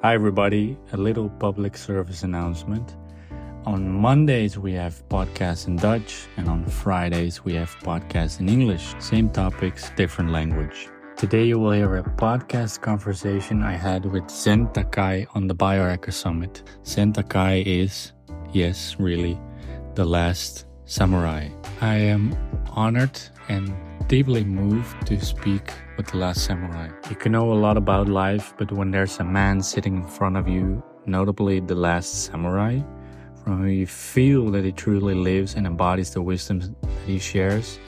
[0.00, 0.78] Hi, everybody.
[0.92, 2.94] A little public service announcement.
[3.66, 8.94] On Mondays, we have podcasts in Dutch, and on Fridays, we have podcasts in English.
[9.00, 10.88] Same topics, different language.
[11.16, 16.12] Today, you will hear a podcast conversation I had with Zen Takai on the Biohacker
[16.12, 16.62] Summit.
[16.86, 18.12] Zen Takai is,
[18.52, 19.36] yes, really,
[19.96, 21.48] the last samurai.
[21.80, 22.36] I am
[22.70, 23.18] honored
[23.48, 23.74] and
[24.08, 26.88] deeply moved to speak with the last samurai.
[27.10, 30.38] You can know a lot about life, but when there's a man sitting in front
[30.38, 32.80] of you, notably the last samurai,
[33.44, 36.74] from whom you feel that he truly lives and embodies the wisdom that
[37.06, 37.78] he shares,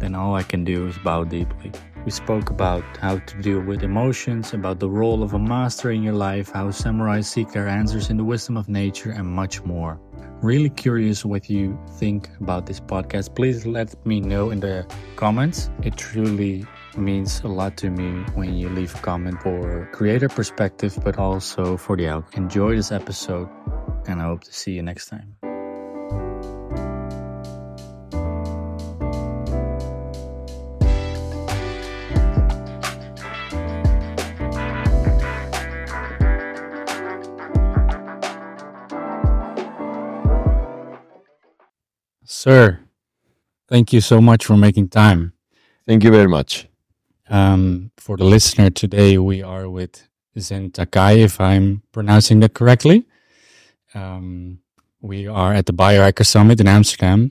[0.00, 1.70] then all I can do is bow deeply.
[2.04, 6.02] We spoke about how to deal with emotions, about the role of a master in
[6.02, 10.00] your life, how samurais seek their answers in the wisdom of nature, and much more.
[10.42, 13.36] Really curious what you think about this podcast.
[13.36, 14.84] Please let me know in the
[15.14, 15.70] comments.
[15.84, 16.66] It truly
[16.96, 21.76] means a lot to me when you leave a comment for creator perspective, but also
[21.76, 22.24] for the out.
[22.34, 23.48] Enjoy this episode,
[24.08, 25.51] and I hope to see you next time.
[42.42, 42.80] Sir,
[43.68, 45.32] thank you so much for making time.
[45.86, 46.66] Thank you very much.
[47.30, 53.06] Um, for the listener today, we are with Zen Takai, if I'm pronouncing that correctly.
[53.94, 54.58] Um,
[55.00, 57.30] we are at the Biohacker Summit in Amsterdam,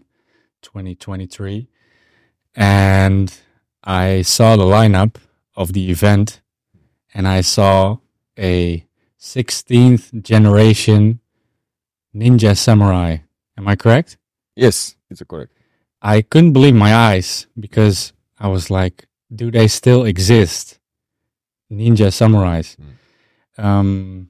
[0.62, 1.68] 2023.
[2.56, 3.36] And
[3.84, 5.18] I saw the lineup
[5.58, 6.40] of the event
[7.14, 7.98] and I saw
[8.40, 8.88] a
[9.20, 11.20] 16th generation
[12.16, 13.18] ninja samurai.
[13.58, 14.16] Am I correct?
[14.62, 15.52] Yes, it's correct.
[16.04, 20.80] I couldn't believe my eyes because I was like, do they still exist?
[21.72, 22.78] Ninja samurais.
[23.58, 24.30] Um,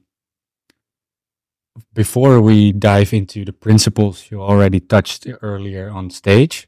[1.94, 6.66] before we dive into the principles you already touched earlier on stage,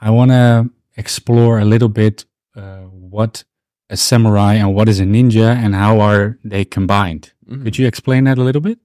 [0.00, 2.24] I want to explore a little bit
[2.56, 3.44] uh, what
[3.90, 7.32] a samurai and what is a ninja and how are they combined.
[7.64, 8.78] Could you explain that a little bit?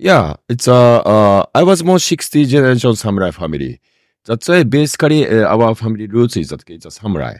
[0.00, 3.80] Yeah, it's uh, uh I was more 60 generation samurai family.
[4.24, 7.36] That's why basically uh, our family roots is that it's a samurai.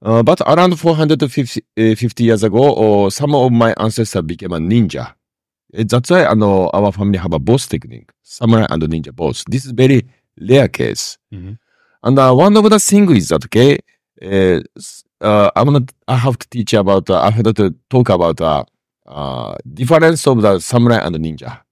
[0.00, 5.14] Uh, but around 450 uh, years ago, uh, some of my ancestors became a ninja.
[5.76, 9.42] Uh, That's why our family have a both technique, samurai and ninja both.
[9.48, 10.06] This is very
[10.40, 11.18] rare case.
[11.34, 11.58] Mhm.
[12.04, 13.78] And uh, one of the things is that okay,
[15.20, 18.64] I'm gonna I have to teach about uh, I have to talk about uh,
[19.06, 21.62] uh, difference of the samurai and ninja.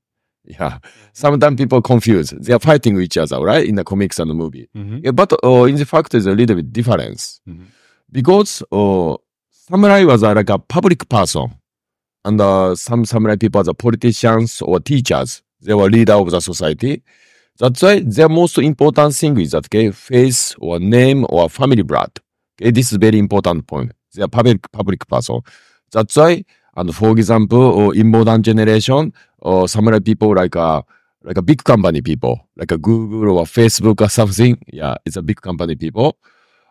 [0.58, 0.78] Yeah,
[1.12, 2.30] sometimes people confuse.
[2.30, 3.66] They are fighting with each other, right?
[3.66, 4.68] In the comics and the movie.
[4.74, 5.04] Mhm.
[5.04, 7.66] Yeah, but uh, in the fact, there's a little bit difference Mhm.
[8.10, 9.16] because uh,
[9.50, 11.46] samurai was uh, like a public person,
[12.24, 15.42] and uh, some samurai people are politicians or teachers.
[15.60, 17.02] They were leader of the society.
[17.58, 22.12] That's why their most important thing is that okay, face or name or family blood.
[22.60, 23.92] Okay, this is very important point.
[24.14, 25.40] They are public public person.
[25.92, 26.44] That's why,
[26.78, 30.84] and for example, or in modern generation, or samurai people like a
[31.22, 34.56] like a big company people, like a Google or Facebook or something.
[34.68, 36.16] Yeah, it's a big company people.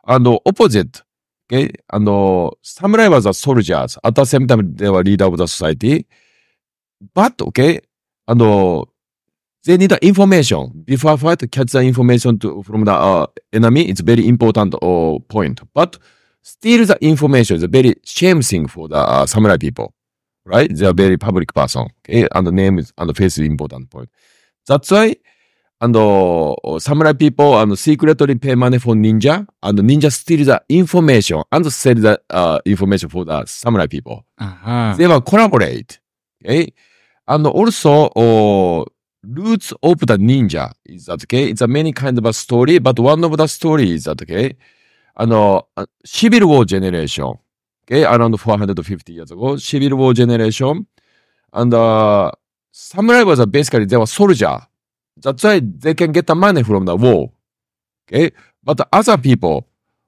[0.08, 1.04] And the opposite,
[1.52, 3.98] okay, and the samurai was a soldiers.
[4.04, 6.08] At the same time, they were leader of the society.
[7.14, 7.82] But okay,
[8.28, 8.86] and the
[9.66, 11.52] they need the information before fight.
[11.52, 13.90] Catch the information to, from the uh, enemy.
[13.90, 15.62] It's very important uh, point.
[15.74, 15.98] But
[16.42, 19.94] still, the information is a very shame thing for the uh, samurai people,
[20.48, 20.74] right?
[20.74, 21.88] They are very public person.
[22.00, 24.10] Okay, and the name is and the face is important point.
[24.68, 25.16] That's why.
[25.80, 31.44] And uh, samurai people and secretly pay money for ninja, and ninja steal the information
[31.52, 34.96] and sell the uh, information for the samurai people Aha.
[34.98, 36.00] they will collaborate.
[36.44, 36.74] Okay.
[37.28, 38.86] And also, uh,
[39.24, 42.98] roots of the ninja is that, okay, it's a many kind of a story, but
[43.00, 44.56] one of the story is that, okay,
[45.18, 45.62] and, uh,
[46.06, 47.34] Civil War generation,
[47.90, 50.86] okay, around 450 years ago, Civil War generation,
[51.54, 52.32] and, uh,
[52.72, 54.60] samurai was uh, basically, they were soldier.
[55.18, 57.32] That's why they can get the money from the war.
[58.08, 58.32] Okay.
[58.64, 59.66] But other people,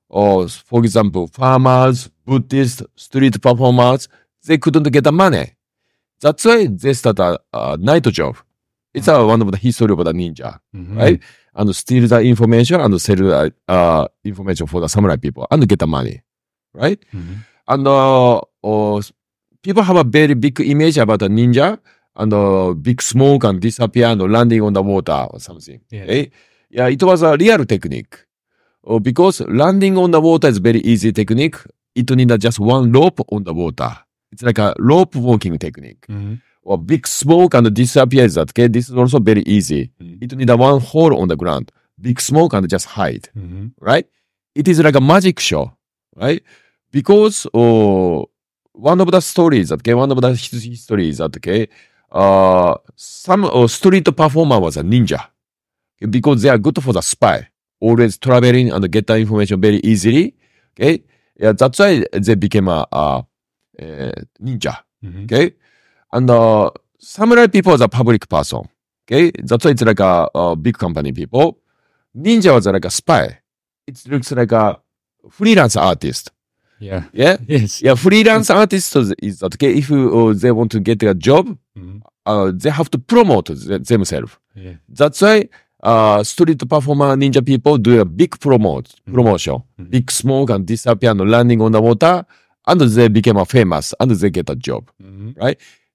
[0.09, 4.07] or for example, farmers, Buddhists, street performers,
[4.45, 5.53] they couldn't get the money.
[6.21, 8.35] That's why they start a, a night job.
[8.93, 10.97] It's uh, one of the history of the ninja, Mhm.
[10.97, 11.19] right?
[11.55, 15.79] And steal the information and sell the uh, information for the samurai people and get
[15.79, 16.21] the money,
[16.73, 16.99] right?
[17.13, 17.45] Mhm.
[17.69, 18.41] And uh,
[19.61, 21.77] people have a very big image about a ninja
[22.15, 25.79] and uh, big smoke and disappear and landing on the water or something.
[25.91, 26.03] Yeah.
[26.03, 26.31] Okay?
[26.69, 28.17] Yeah, it was a real technique.
[28.87, 31.55] Uh, because landing on the water is very easy technique.
[31.95, 33.91] It needs just one rope on the water.
[34.31, 36.05] It's like a rope walking technique.
[36.07, 36.41] Mhm.
[36.63, 38.67] Or big smoke and disappear is that, okay?
[38.67, 39.91] This is also very easy.
[40.01, 40.23] Mhm.
[40.23, 41.71] It need a one hole on the ground.
[41.99, 43.71] Big smoke and just hide, Mhm.
[43.81, 44.05] right?
[44.55, 45.71] It is like a magic show,
[46.15, 46.41] right?
[46.91, 48.29] Because oh,
[48.73, 51.67] one of the stories, okay, one of the his- histories that, okay,
[52.11, 55.27] uh, some uh, street performer was a ninja
[56.09, 57.47] because they are good for the spy,
[57.79, 60.35] always traveling and get the information very easily.
[60.79, 61.03] Okay,
[61.39, 63.23] yeah, that's why they became a, a,
[63.81, 64.77] uh ninja.
[65.03, 65.23] Mhm.
[65.25, 65.53] Okay,
[66.11, 68.67] and uh, samurai people is a public person.
[69.07, 71.59] Okay, that's why it's like a, a big company people.
[72.17, 73.39] Ninja was like a spy.
[73.87, 74.79] It looks like a
[75.29, 76.31] freelance artist.
[76.79, 77.03] Yeah.
[77.13, 77.81] Yeah, Yes.
[77.81, 79.73] yeah, freelance artist is, that okay?
[79.77, 81.45] If uh, they want to get a job,
[81.77, 82.01] Mhm.
[82.25, 84.37] uh, they have to promote th- themselves.
[84.55, 84.75] Yeah.
[84.87, 85.49] That's why
[85.83, 89.13] uh, street performer ninja people do a big promote Mhm.
[89.13, 89.89] promotion, Mhm.
[89.89, 92.25] big smoke and disappear and landing on the water,
[92.67, 94.89] and they became a famous and they get a job.
[95.01, 95.35] Mhm.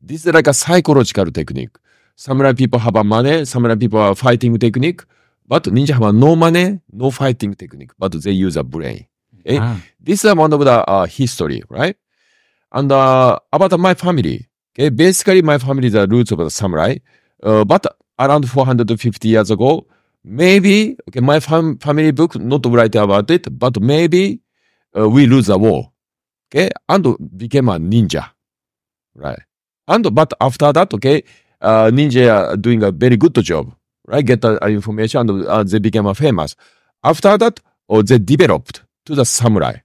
[0.00, 1.76] This is like a psychological technique.
[2.16, 5.02] Samurai people have a money, samurai people are fighting technique,
[5.48, 9.06] but ninja have a no money, no fighting technique, but they use a brain.
[9.44, 9.58] Eh?
[9.60, 9.80] Ah.
[10.00, 11.96] This is one of the uh, history, right?
[12.72, 16.96] And uh, about my family, okay, basically my family is the roots of the samurai,
[17.42, 17.86] uh, but
[18.18, 19.86] around 450 years ago,
[20.24, 24.40] maybe okay, my fam- family book not write about it, but maybe
[24.98, 25.92] uh, we lose the war,
[26.50, 28.30] okay, and became a ninja,
[29.14, 29.40] right?
[29.86, 31.22] And but after that, okay,
[31.60, 33.72] uh, ninja are doing a very good job,
[34.06, 34.24] right?
[34.24, 36.56] Get the uh, information and uh, they became famous.
[37.04, 39.76] After that, or they developed to the samurai.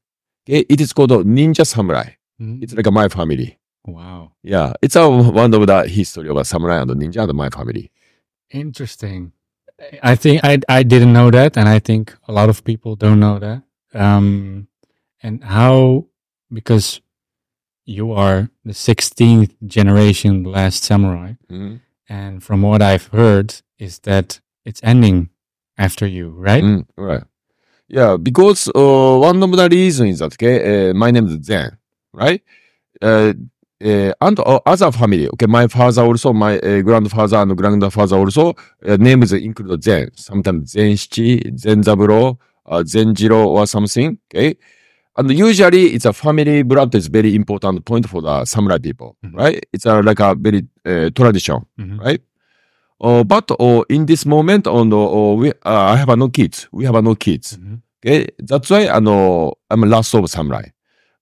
[0.47, 2.09] Okay, it is called ninja samurai.
[2.41, 2.63] Mhm.
[2.63, 3.57] It's like a my family.
[3.85, 4.33] Wow.
[4.43, 7.49] Yeah, it's a, one of the history of a samurai and a ninja and my
[7.49, 7.91] family.
[8.51, 9.31] Interesting.
[10.03, 13.19] I think I I didn't know that, and I think a lot of people don't
[13.19, 13.63] know that.
[13.93, 14.67] Um,
[15.23, 16.07] and how
[16.51, 17.01] because
[17.85, 21.79] you are the sixteenth generation last samurai, Mm.
[22.09, 25.29] and from what I've heard is that it's ending
[25.77, 26.63] after you, right?
[26.63, 27.23] Mm, right.
[27.89, 31.77] Yeah, because uh, one of the reasons is that okay, uh, my name is Zen,
[32.13, 32.41] right?
[33.01, 33.33] Uh,
[33.83, 38.53] uh, and uh, other family, okay, my father also, my uh, grandfather and grandfather also,
[38.85, 40.09] uh, names include Zen.
[40.15, 44.55] Sometimes Zenshichi, Zenzaburo, uh, Zenjiro or something, okay?
[45.17, 49.33] And usually it's a family blood is very important point for the samurai people, Mhm.
[49.35, 49.65] right?
[49.73, 51.65] It's a, like a very uh, tradition.
[51.79, 51.99] Mhm.
[51.99, 52.21] right?
[53.01, 56.67] Uh, but uh, in this moment, on uh, we, uh, I have uh, no kids.
[56.71, 57.57] We have uh, no kids.
[57.57, 57.81] Mhm.
[58.05, 60.63] Okay, that's why I'm last of samurai.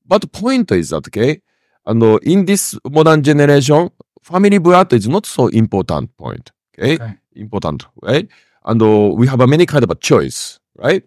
[0.05, 1.41] But point is that okay,
[1.85, 3.89] and uh, in this modern generation,
[4.23, 6.51] family blood is not so important point.
[6.77, 7.13] Okay, Okay.
[7.35, 8.27] important, right?
[8.65, 11.03] And uh, we have many kind of a choice, right?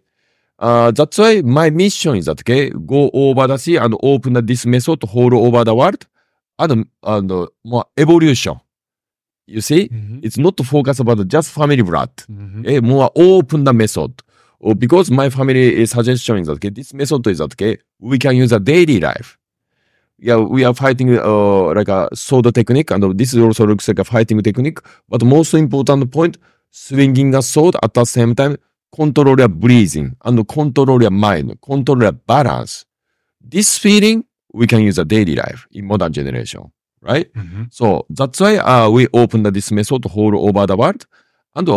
[0.59, 4.67] Uh, that's why my mission is that okay, go over the sea and open this
[4.67, 6.07] method all over the world,
[6.59, 8.61] and and uh, more evolution.
[9.47, 10.21] You see, Mhm.
[10.23, 12.11] it's not to focus about just family blood.
[12.31, 12.61] Mhm.
[12.61, 14.13] Okay, more open the method.
[14.63, 18.19] Oh, because my family is suggestion is that okay, this method is that okay, we
[18.19, 19.39] can use a daily life.
[20.19, 24.05] Yeah, we are fighting uh, like a sword technique, and this also looks like a
[24.05, 24.79] fighting technique.
[25.09, 26.37] But most important point,
[26.71, 28.57] swinging a sword at the same time,
[28.95, 32.85] control your breathing and control your mind, control your balance.
[33.41, 36.71] This feeling we can use a daily life in modern generation,
[37.03, 37.33] right?
[37.35, 37.73] Mhm.
[37.73, 41.07] So that's why uh, we opened this method all over the world.
[41.55, 41.69] And,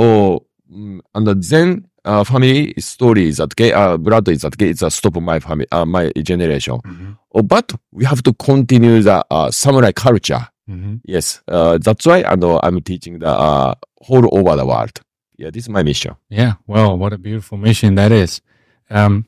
[1.15, 4.91] and then uh, family story is that, okay, uh, blood is that, okay, it's a
[4.91, 6.79] stop my family, uh, my generation.
[6.85, 7.17] Mhm.
[7.33, 10.47] Oh, but we have to continue the uh, samurai culture.
[10.69, 10.99] Mhm.
[11.05, 15.01] Yes, uh, that's why and, uh, I'm teaching the uh, whole over the world.
[15.37, 16.15] Yeah, this is my mission.
[16.29, 16.53] Yeah.
[16.67, 18.41] Well, what a beautiful mission that is.
[18.89, 19.25] Um,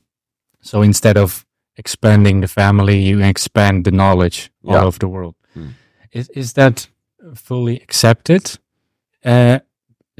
[0.60, 1.44] so instead of
[1.76, 4.84] expanding the family, you expand the knowledge all Yeah.
[4.84, 5.34] over the world.
[5.56, 5.70] Mm.
[6.12, 6.88] Is is that
[7.34, 8.58] fully accepted?
[9.24, 9.58] Uh,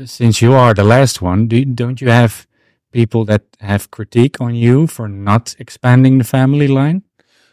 [0.04, 2.46] since you are the last one, do don't you have
[2.92, 7.02] people that have critique on you for not expanding the family line?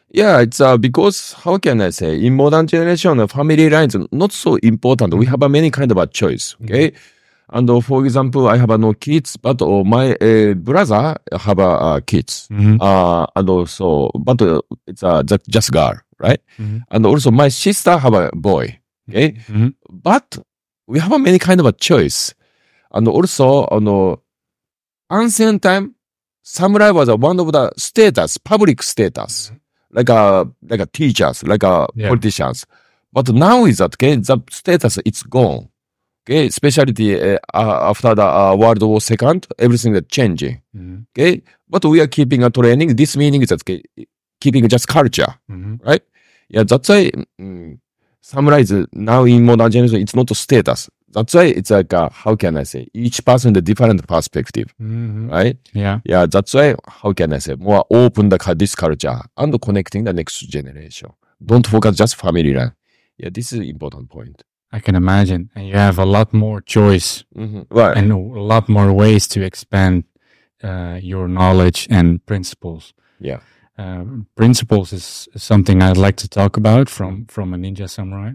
[0.09, 4.05] Yeah, it's uh, because how can I say in modern generation, uh, family lines are
[4.11, 5.13] not so important.
[5.15, 6.55] We have a many kind of a choice.
[6.63, 6.91] Okay,
[7.49, 11.59] and uh, for example, I have uh, no kids, but uh, my uh, brother have
[11.59, 12.47] uh, uh, kids.
[12.51, 12.77] Mhm.
[12.79, 16.41] Uh, and also, but uh, it's uh, just, just girl, right?
[16.59, 16.81] Mhm.
[16.91, 18.79] And also, my sister have a boy.
[19.09, 19.73] Okay, Mhm.
[19.91, 20.37] but
[20.87, 22.33] we have a many kind of a choice.
[22.95, 24.15] And also, on uh,
[25.11, 25.95] ancient time,
[26.43, 29.51] samurai was uh, one of the status, public status,
[29.91, 32.09] like a like a teachers, like a Yeah.
[32.09, 32.65] politicians.
[33.11, 35.69] But now is that okay, the status it's gone.
[36.25, 40.61] Okay, especially uh, uh, after the uh, World War Second, everything is changing.
[40.75, 41.05] Mhm.
[41.11, 42.95] Okay, but we are keeping a training.
[42.95, 43.83] This meaning is that okay,
[44.39, 45.79] keeping just culture, Mhm.
[45.85, 46.01] right?
[46.53, 47.79] Yeah, that's why mm,
[48.59, 50.89] is now in modern generation, it's not a status.
[51.09, 55.31] That's why it's like, uh, how can I say, each person the different perspective, Mhm.
[55.31, 55.57] right?
[55.73, 55.99] Yeah.
[56.05, 60.13] Yeah, that's why, how can I say, more open the, this culture and connecting the
[60.13, 61.09] next generation.
[61.43, 62.73] Don't focus just family line.
[63.17, 64.43] Yeah, this is important point.
[64.71, 65.49] I can imagine.
[65.55, 67.65] And you have a lot more choice Mhm.
[67.69, 67.97] Right.
[67.97, 68.17] and a
[68.53, 70.03] lot more ways to expand
[70.63, 72.93] uh, your knowledge and principles.
[73.19, 73.39] Yeah.
[73.77, 74.03] Uh,
[74.35, 78.33] principles is something I'd like to talk about from from a ninja samurai.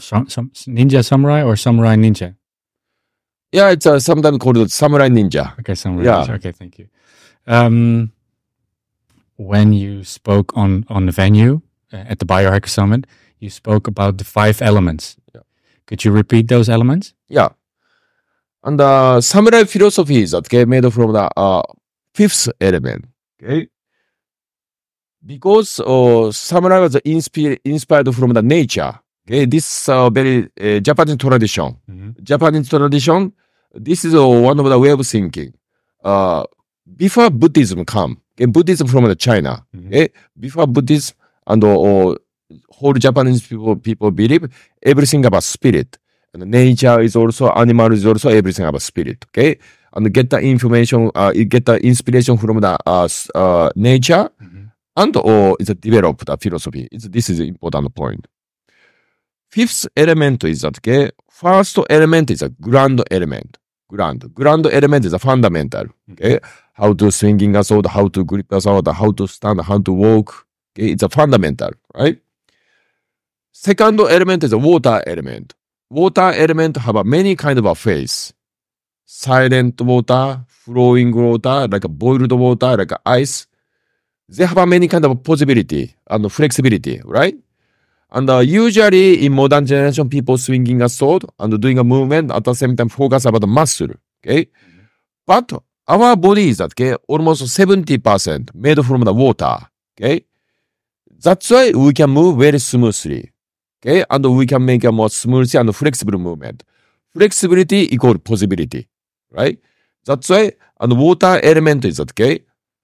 [0.00, 2.34] Some, some ninja samurai or samurai ninja.
[3.52, 5.58] Yeah, it's uh, sometimes called samurai ninja.
[5.60, 6.24] Okay, samurai Yeah.
[6.26, 6.34] ninja.
[6.34, 6.88] Okay, thank you.
[7.46, 8.12] Um,
[9.36, 11.60] when you spoke on on the venue
[11.92, 13.06] uh, at the Biohacker Summit,
[13.38, 15.16] you spoke about the five elements.
[15.34, 15.42] Yeah.
[15.86, 17.14] Could you repeat those elements?
[17.28, 17.48] Yeah.
[18.64, 21.62] And the samurai philosophy is okay, made from the uh,
[22.14, 23.04] fifth element.
[23.42, 23.68] Okay.
[25.24, 28.92] Because uh, samurai was inspi- inspired from the nature.
[29.26, 29.44] Okay.
[29.44, 31.76] This uh, very uh, Japanese tradition.
[32.22, 33.32] Japanese tradition.
[33.74, 35.52] This is uh, one of the way of thinking.
[36.02, 36.44] Uh,
[36.96, 39.64] before Buddhism come, okay, Buddhism from the China.
[39.76, 39.86] Mhm.
[39.88, 40.08] Okay.
[40.38, 41.14] Before Buddhism
[41.46, 42.14] and uh,
[42.70, 44.48] whole Japanese people people believe
[44.82, 45.98] everything about spirit.
[46.32, 49.24] And nature is also animal is also everything about spirit.
[49.28, 49.58] Okay,
[49.94, 54.67] and get the information, uh, you get the inspiration from the uh, uh, nature, Mhm.
[54.98, 56.88] And or it's a develop the philosophy.
[56.92, 58.26] It's, this is an important point.
[59.50, 63.58] Fifth element is that okay, first element is a ground element.
[63.88, 64.34] Ground.
[64.34, 65.86] Ground element is a fundamental.
[66.12, 66.40] Okay,
[66.74, 69.92] how to swinging a sword, how to grip a sword, how to stand, how to
[69.92, 70.46] walk.
[70.74, 72.20] Okay, it's a fundamental, right?
[73.52, 75.54] Second element is a water element.
[75.90, 78.32] Water element have a many kind of a phase.
[79.06, 83.47] Silent water, flowing water, like a boiled water, like a ice.
[84.28, 87.36] They have many kind of possibility and flexibility, right?
[88.10, 92.44] And uh, usually in modern generation, people swinging a sword and doing a movement at
[92.44, 93.88] the same time focus about the muscle,
[94.24, 94.48] okay?
[95.26, 95.52] But
[95.86, 99.56] our body is that, okay, almost 70% made from the water,
[99.98, 100.24] okay?
[101.20, 103.32] That's why we can move very smoothly.
[103.80, 106.64] Okay, and we can make a more smooth and flexible movement.
[107.12, 108.88] Flexibility equal possibility,
[109.30, 109.58] right?
[110.04, 112.40] That's why, and water element is that, okay.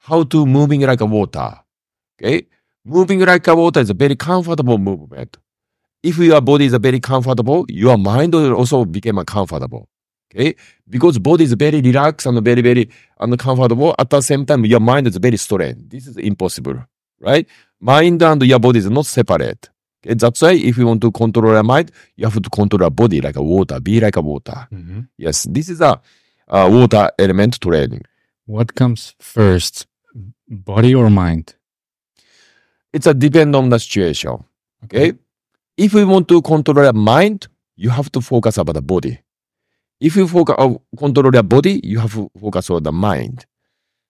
[0.08, 1.50] How to moving like a water,
[2.20, 2.46] okay?
[2.84, 5.38] Moving like a water is a very comfortable movement.
[6.02, 9.88] If your body is very comfortable, your mind will also become comfortable,
[10.30, 10.54] okay?
[10.88, 13.94] Because body is very relaxed and very, very uncomfortable.
[13.98, 15.88] At the same time, your mind is very strained.
[15.88, 16.84] This is impossible,
[17.20, 17.46] right?
[17.80, 19.70] Mind and your body is not separate.
[20.06, 22.90] Okay, that's why if you want to control your mind, you have to control your
[22.90, 24.68] body like a water, be like a water.
[24.70, 25.08] Mhm.
[25.16, 25.98] Yes, this is a,
[26.46, 28.02] uh water element training.
[28.44, 29.86] What comes first,
[30.48, 31.54] body or mind?
[32.92, 34.44] It's a depend on the situation.
[34.84, 35.14] Okay.
[35.76, 39.18] If you want to control your mind, you have to focus about the body.
[40.00, 43.46] If you focus uh, control your body, you have to focus on the mind.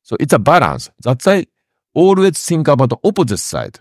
[0.03, 0.91] So it's a balance.
[1.03, 1.47] That's why
[1.95, 3.79] always think about the opposite side.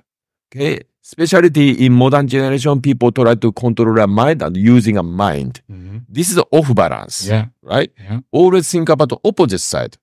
[0.56, 0.82] Okay.
[1.04, 5.62] Especially in modern generation, people try to control their mind and using a mind.
[5.70, 6.06] Mhm.
[6.08, 7.28] This is off balance.
[7.28, 7.48] Yeah.
[7.62, 7.92] Right?
[8.00, 8.22] Yeah.
[8.32, 9.98] Always think about the opposite side.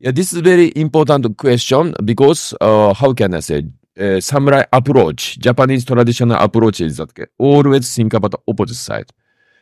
[0.00, 3.64] Yeah, this is very important question because uh, how can I say
[3.98, 9.10] uh, samurai approach, Japanese traditional approach is that always think about the opposite side.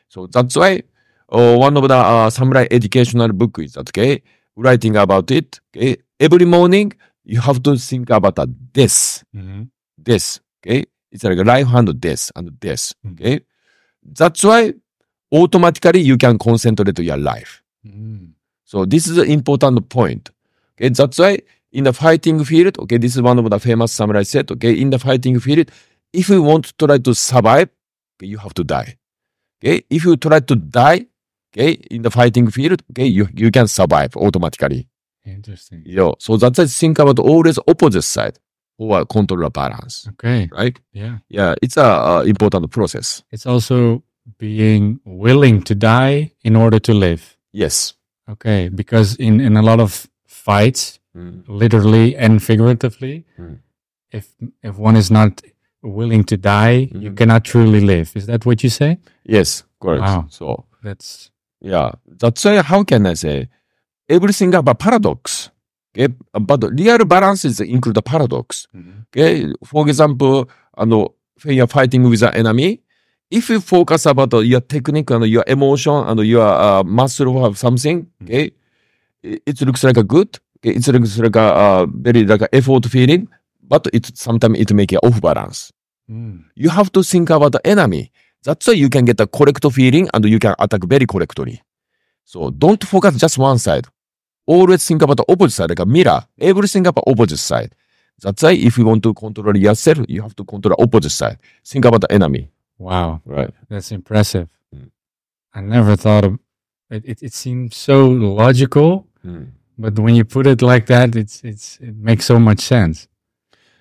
[0.09, 0.83] So that's why
[1.33, 4.23] uh, one of the uh, samurai educational book is that okay,
[4.57, 5.59] writing about it.
[5.75, 6.93] Okay, every morning
[7.25, 9.25] you have to think about a this,
[9.97, 10.40] this.
[10.61, 12.93] Okay, it's like a right hand this and this.
[13.12, 13.40] Okay,
[14.05, 14.75] that's why
[15.33, 17.62] automatically you can concentrate your life.
[17.87, 18.36] Mm.
[18.66, 20.30] So this is an important point.
[20.76, 21.38] Okay, that's why
[21.73, 24.90] in the fighting field, okay, this is one of the famous samurai said, okay, in
[24.90, 25.70] the fighting field,
[26.12, 27.68] if you want to try to survive,
[28.18, 28.96] okay, you have to die.
[29.62, 31.06] Okay, if you try to die,
[31.52, 34.88] okay, in the fighting field, okay, you, you can survive automatically.
[35.25, 35.82] Interesting.
[35.87, 38.38] Yo, so that's why think about always opposite side
[38.78, 40.49] or control the balance, Okay.
[40.52, 40.78] right?
[40.92, 41.18] Yeah.
[41.28, 43.23] Yeah, it's a, uh important process.
[43.32, 44.02] It's also
[44.38, 47.37] being willing to die in order to live.
[47.52, 47.94] Yes.
[48.28, 48.68] Okay.
[48.68, 51.45] Because in, in a lot of fights, Mm.
[51.49, 53.59] literally and figuratively, Mm.
[54.12, 54.25] if
[54.62, 55.40] if one is not
[55.83, 57.16] willing to die, you Mhm.
[57.16, 58.12] cannot truly live.
[58.14, 58.99] Is that what you say?
[59.25, 60.02] Yes, correct.
[60.02, 60.26] Wow.
[60.28, 61.30] So That's
[61.61, 63.49] Yeah, that's why how can I say
[64.11, 65.50] everything about paradox.
[65.97, 66.09] Okay,
[66.50, 68.68] but real balance is include the paradox.
[69.09, 72.83] Okay, for example, when you're fighting with an enemy,
[73.30, 78.06] if you focus about your technique and your emotion and your uh, muscle of something,
[78.23, 78.52] okay,
[79.23, 80.38] it, looks like a good.
[80.59, 83.28] Okay, it looks like a uh, very like a effort feeling,
[83.62, 85.73] but it sometimes it make it off balance.
[86.11, 86.45] Mm.
[86.54, 88.12] You have to think about the enemy.
[88.45, 91.62] That's why you can get the correct feeling and you can attack very correctly.
[92.25, 93.87] So don't focus just one side.
[94.47, 96.25] Always think about the opposite side, like a mirror.
[96.40, 97.75] Everything about opposite side.
[98.23, 101.38] That's why if you want to control yourself, you have to control opposite side.
[101.64, 102.49] Think about the enemy.
[102.78, 103.50] Wow, Right.
[103.68, 104.49] that's impressive.
[104.75, 104.90] Mm.
[105.54, 106.38] I never thought of
[106.90, 107.02] it.
[107.04, 109.06] It, it seems so logical,
[109.78, 113.09] but when you put it like that, it's it's it makes so much sense.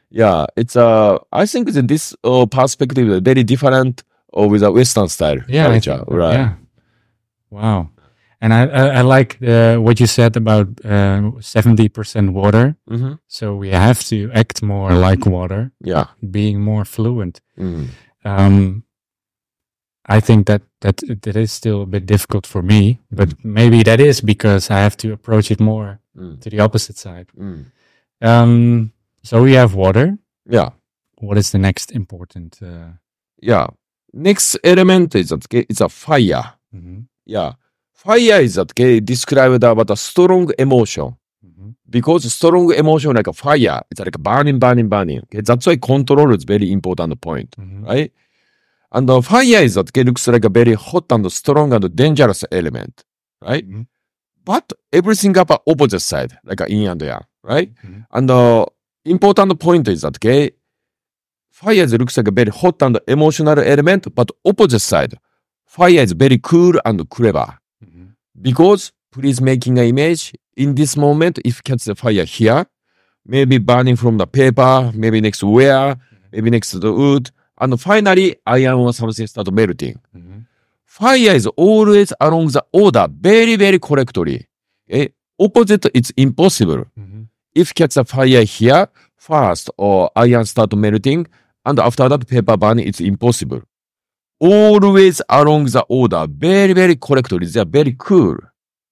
[0.10, 4.04] Yeah, it's uh I think that this uh, perspective is very different
[4.38, 5.98] uh, with a Western style Yeah, culture.
[5.98, 6.34] think- right.
[6.40, 6.54] Yeah.
[7.50, 7.90] Wow.
[8.42, 10.68] And I I, I like uh, what you said about
[11.42, 12.76] seventy percent water.
[12.88, 16.06] hmm So we have to act more like water, Yeah.
[16.32, 17.42] being more fluent.
[17.58, 17.88] Mm.
[18.26, 18.84] Um,
[20.08, 24.00] I think that that that is still a bit difficult for me, but maybe that
[24.00, 26.40] is because I have to approach it more Mm.
[26.42, 27.28] to the opposite side.
[27.38, 27.66] Mm.
[28.22, 28.92] Um,
[29.24, 30.18] so we have water.
[30.50, 30.70] Yeah.
[31.20, 32.60] What is the next important?
[32.62, 32.94] Uh,
[33.42, 33.68] Yeah.
[34.14, 36.54] Next element is that it's a fire.
[36.74, 37.54] mhm, Yeah.
[37.94, 38.74] Fire is that
[39.06, 41.16] described about a strong emotion.
[41.66, 45.20] Mhm, Because strong emotion like a fire, it's like burning, burning, burning.
[45.24, 45.42] Okay?
[45.42, 48.12] That's why control is very important point, mhm, right?
[48.92, 52.44] And the fire is that okay, looks like a very hot and strong and dangerous
[52.52, 53.04] element,
[53.42, 53.66] right?
[53.68, 53.88] mhm,
[54.46, 57.70] But everything up opposite side, like a yin and yang, right?
[57.84, 58.06] Mhm.
[58.12, 58.66] And the
[59.06, 60.52] important point is that okay,
[61.52, 65.14] fire is looks like a very hot and emotional element, but opposite side,
[65.66, 67.48] fire is very cool and clever.
[67.84, 72.66] mhm, Because please making an image in this moment, if catch the fire here,
[73.26, 75.98] maybe burning from the paper, maybe next to where,
[76.32, 79.96] maybe next to the wood, and finally iron or something start melting.
[80.16, 80.46] mhm,
[80.86, 84.48] Fire is always along the order very, very correctly.
[84.90, 85.10] Okay?
[85.40, 86.86] Opposite, it's impossible.
[86.98, 87.28] mhm.
[87.54, 91.28] If catch the fire here, first or iron start melting,
[91.66, 93.62] and after that paper burn, it's impossible.
[94.40, 97.46] Always along the order, very, very correctly.
[97.48, 98.38] They are very cool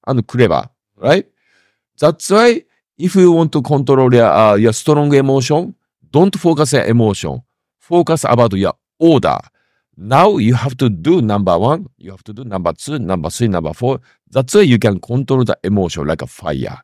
[0.07, 1.25] and clever, right?
[1.99, 2.63] That's why
[2.97, 5.75] if you want to control your, uh, your strong emotion,
[6.11, 7.41] don't focus your emotion.
[7.79, 9.39] Focus about your order.
[9.97, 13.47] Now you have to do number one, you have to do number two, number three,
[13.47, 13.99] number four.
[14.29, 16.81] That's why you can control the emotion like a fire.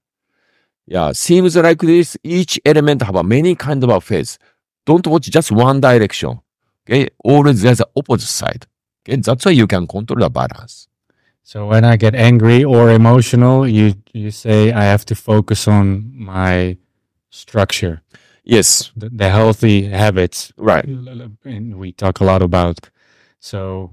[0.86, 2.18] Yeah, seems like this.
[2.24, 4.38] Each element have a many kind of a phase.
[4.86, 6.40] Don't watch just one direction.
[6.84, 8.66] Okay, always there's an opposite side.
[9.08, 10.89] Okay, that's why you can control the balance.
[11.52, 16.12] So when I get angry or emotional, you you say I have to focus on
[16.14, 16.78] my
[17.32, 18.02] structure,
[18.44, 20.54] Yes, the, the healthy habits.
[20.58, 20.86] right.
[21.46, 22.90] And we talk a lot about
[23.40, 23.90] so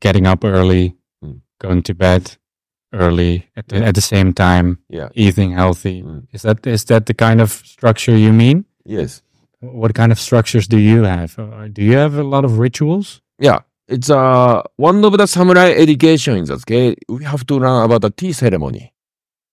[0.00, 1.40] getting up early, Mm.
[1.58, 2.36] going to bed
[2.92, 5.08] early at the, at the same time, Yeah.
[5.14, 6.02] eating healthy.
[6.02, 6.26] Mm.
[6.32, 8.64] Is that is that the kind of structure you mean?
[8.84, 9.22] Yes.
[9.60, 11.38] What kind of structures do you have?
[11.38, 13.20] Uh, Do you have a lot of rituals?
[13.42, 13.60] Yeah.
[13.90, 18.02] It's uh one of the samurai education is that okay, we have to learn about
[18.02, 18.92] the tea ceremony.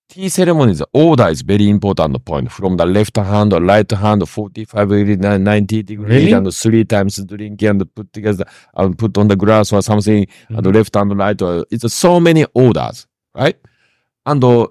[0.10, 4.30] Tea ceremony is order is very important point from the left hand or right hand
[4.30, 6.32] 45 degree 90 degree Really?
[6.34, 8.46] and three times drink and put together
[8.76, 10.74] and put on the grass or something and Mhm.
[10.76, 13.58] left and right or it's so many orders right
[14.28, 14.68] and uh,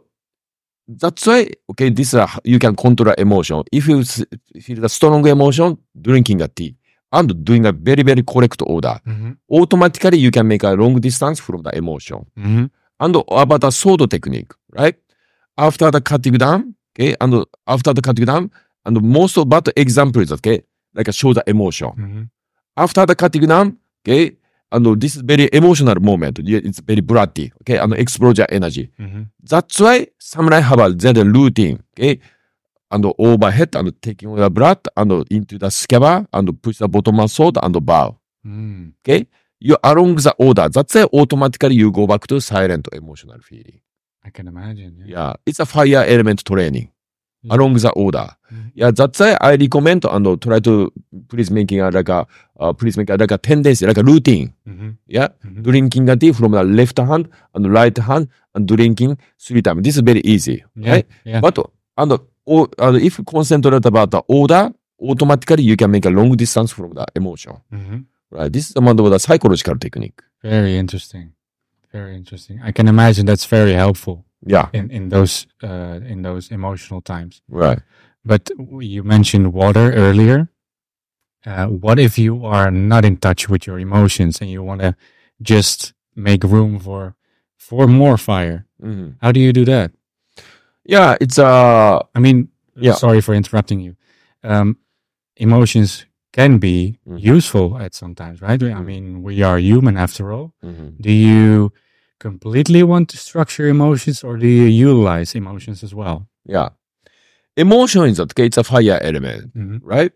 [0.88, 5.76] that's why okay this uh, you can control emotion if you feel the strong emotion
[6.00, 6.76] drinking a tea
[7.12, 9.36] and doing a very very correct order Mhm.
[9.50, 12.24] automatically you can make a long distance from the emotion.
[12.36, 12.70] Mhm.
[13.00, 14.96] And about the sword technique, right?
[15.58, 18.50] After the cutting down, okay, and after the cutting down,
[18.84, 20.62] and most of that example is okay,
[20.94, 21.90] like show the emotion.
[21.96, 22.28] Mhm.
[22.76, 24.36] After the cutting down, okay,
[24.72, 26.38] and this is very emotional moment.
[26.42, 28.90] It's very bloody, okay, and explosion energy.
[28.98, 29.26] Mhm.
[29.42, 32.18] That's why samurai have a their routine, okay,
[32.90, 37.30] and overhead and taking the blood and into the scabbard and push the bottom of
[37.30, 38.16] sword and bow.
[38.46, 38.92] Mm.
[39.02, 39.26] Okay?
[39.60, 40.68] You along the order.
[40.68, 43.80] That's why automatically you go back to silent emotional feeling.
[44.24, 45.02] I can imagine.
[45.06, 45.16] Yeah.
[45.16, 45.32] Yeah.
[45.46, 46.90] It's a fire element training.
[47.42, 47.54] Yeah.
[47.54, 48.28] Along the order.
[48.52, 48.70] Mhm.
[48.74, 50.92] Yeah, that's why I recommend and try to
[51.28, 52.26] please making a, like a
[52.58, 54.52] uh, please make a, like a tendency, like a routine.
[54.68, 54.96] Mhm.
[55.06, 55.28] Yeah.
[55.44, 55.62] Mhm.
[55.62, 59.82] Drinking a tea from the left hand and right hand and drinking three times.
[59.82, 60.64] This is very easy.
[60.76, 60.90] Yeah.
[60.92, 61.06] Right?
[61.24, 61.40] Yeah.
[61.40, 61.58] But
[61.96, 66.72] and, uh, if you concentrate about the order, automatically you can make a long distance
[66.72, 67.52] from the emotion.
[67.72, 68.04] Mhm.
[68.30, 68.52] Right.
[68.52, 70.20] This is one of the psychological technique.
[70.42, 71.32] Very interesting.
[71.92, 72.60] Very interesting.
[72.62, 74.68] I can imagine that's very helpful Yeah.
[74.72, 77.40] in in those uh, in those emotional times.
[77.48, 77.80] Right.
[78.24, 80.48] But you mentioned water earlier.
[81.46, 84.94] Uh, what if you are not in touch with your emotions and you want to
[85.40, 87.14] just make room for
[87.56, 88.66] for more fire?
[88.82, 89.14] Mhm.
[89.22, 89.92] How do you do that?
[90.88, 92.94] Yeah, it's uh I mean, Yeah.
[92.94, 93.96] sorry for interrupting you.
[94.44, 94.76] Um,
[95.36, 97.18] emotions can be Mhm.
[97.20, 98.62] useful at sometimes, right?
[98.62, 98.84] I Mhm.
[98.84, 100.52] mean, we are human after all.
[100.62, 100.96] うん。
[101.00, 101.72] Do you
[102.18, 106.26] completely want to structure emotions or do you utilize emotions as well?
[106.46, 106.70] Yeah.
[107.56, 109.80] Emotion is that it's a fire element, Mhm.
[109.82, 110.12] right?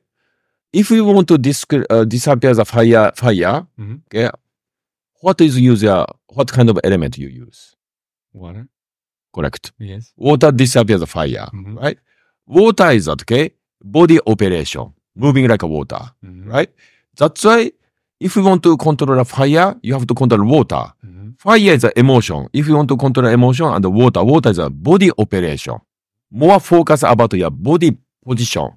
[0.73, 4.03] If we want to disc- uh, disappear the fire, fire, Mhm.
[4.07, 4.31] okay,
[5.23, 7.75] what is user, what kind of element you use?
[8.33, 8.69] Water.
[9.33, 9.73] Correct.
[9.79, 10.13] Yes.
[10.17, 11.77] Water disappears the fire, Mhm.
[11.81, 11.99] right?
[12.47, 13.51] Water is that, okay,
[13.83, 16.47] body operation, moving like a water, Mhm.
[16.53, 16.69] right?
[17.17, 17.71] That's why
[18.19, 20.93] if you want to control a fire, you have to control water.
[21.07, 21.35] Mhm.
[21.39, 22.49] Fire is an emotion.
[22.53, 25.79] If you want to control emotion and water, water is a body operation.
[26.31, 28.69] More focus about your body position.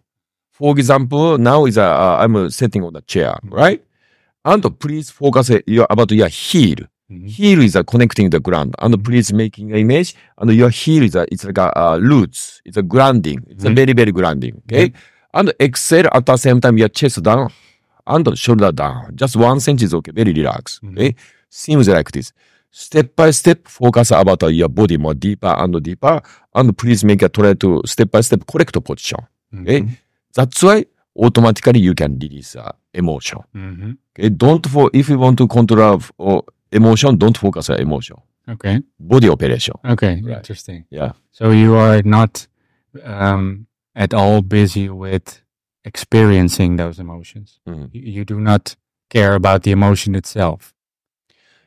[0.52, 3.84] For example, now is a, uh, I'm sitting on the chair, right?
[4.46, 6.78] And please focus your, about your heel.
[7.12, 7.28] Mhm.
[7.30, 8.76] Heel is a connecting the ground.
[8.80, 10.16] And please making an image.
[10.38, 12.62] And your heel is a, it's like a uh, roots.
[12.66, 13.40] It's a grounding.
[13.50, 13.76] It's a Mhm.
[13.76, 14.62] very, very grounding.
[14.66, 14.94] Okay.
[15.34, 17.50] And exhale at the same time, your chest down
[18.08, 19.16] and shoulder down.
[19.16, 20.12] Just one centimeter is okay.
[20.12, 20.82] Very relaxed.
[20.84, 20.92] Mhm.
[20.98, 21.16] Okay.
[21.50, 22.32] Seems like this.
[22.72, 26.22] Step by step, focus about your body more deeper and deeper.
[26.56, 29.20] And please make a try to step by step correct position.
[29.62, 29.82] Okay.
[29.82, 29.98] Mhm.
[30.36, 30.86] That's why
[31.16, 33.40] automatically you can release uh, emotion.
[33.56, 33.98] Mhm.
[34.18, 34.30] Okay.
[34.30, 36.42] Don't for, if you want to control uh,
[36.74, 38.18] emotion, don't focus on emotion.
[38.50, 38.82] Okay.
[39.00, 39.76] Body operation.
[39.86, 40.22] Okay.
[40.24, 40.38] Right.
[40.38, 40.86] Interesting.
[40.90, 41.14] Yeah.
[41.32, 42.48] So you are not
[43.04, 45.42] um, at all busy with
[45.86, 47.60] experiencing those emotions.
[47.68, 47.90] Mhm.
[47.94, 48.76] You, do not
[49.10, 50.74] care about the emotion itself.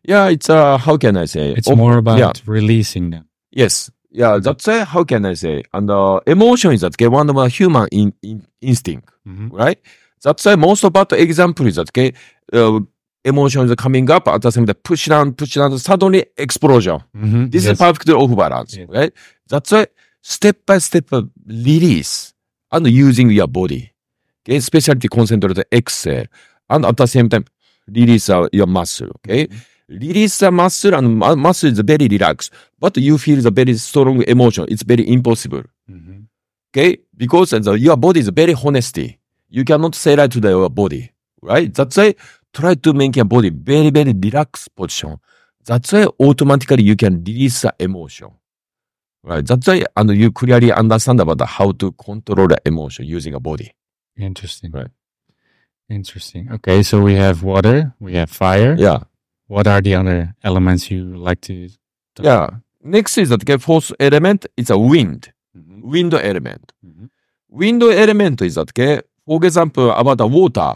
[0.05, 0.29] Yeah.
[0.29, 1.53] It's, uh, how can I say?
[1.53, 2.33] It's Op- more about yeah.
[2.47, 3.25] releasing them.
[3.51, 3.91] Yes.
[4.11, 4.39] Yeah.
[4.39, 5.63] That's why, how can I say?
[5.73, 9.09] And uh, emotion is that one of the human in, in, instinct.
[9.27, 9.51] Mhm.
[9.53, 9.79] right?
[10.23, 12.13] That's why most about the example is that okay,
[12.53, 12.81] uh,
[13.27, 16.99] emotions are coming up at the same time, push down, push down, suddenly explosion.
[17.15, 17.51] Mhm.
[17.53, 17.73] This Yes.
[17.73, 19.13] is perfect off balance, right?
[19.49, 19.87] That's why
[20.23, 21.07] step by step
[21.47, 22.33] release
[22.73, 23.93] and using your body.
[24.45, 26.27] Okay, especially concentrate on exhale
[26.71, 27.45] and at the same time
[27.89, 29.11] release your muscle.
[29.19, 29.49] Okay,
[29.89, 34.23] release the muscle and mu- muscle is very relaxed, but you feel the very strong
[34.35, 34.65] emotion.
[34.69, 35.63] It's very impossible.
[35.91, 36.27] Mhm.
[36.73, 36.99] Okay?
[37.17, 39.19] Because the, your body is very honesty.
[39.49, 41.11] You cannot say that to the, your body.
[41.43, 41.73] Right?
[41.73, 42.15] That's why
[42.57, 45.13] try to make your body very, very relaxed position.
[45.65, 48.31] That's why automatically you can release the emotion.
[49.23, 49.45] Right?
[49.45, 53.41] That's why and you clearly understand about the, how to control the emotion using a
[53.41, 53.73] body.
[54.17, 54.71] Interesting.
[54.73, 54.91] Right.
[55.89, 56.51] Interesting.
[56.53, 56.83] Okay.
[56.83, 58.75] So we have water, we have fire.
[58.79, 59.01] Yeah.
[59.49, 61.69] What are the other elements you like to?
[62.15, 62.45] talk Yeah.
[62.45, 62.55] about?
[62.83, 65.33] Next is that okay, fourth element is a wind.
[65.57, 65.83] Mhm.
[65.83, 66.73] Wind element.
[66.85, 67.11] Mhm.
[67.49, 70.75] Wind element is that okay, for example, about the water.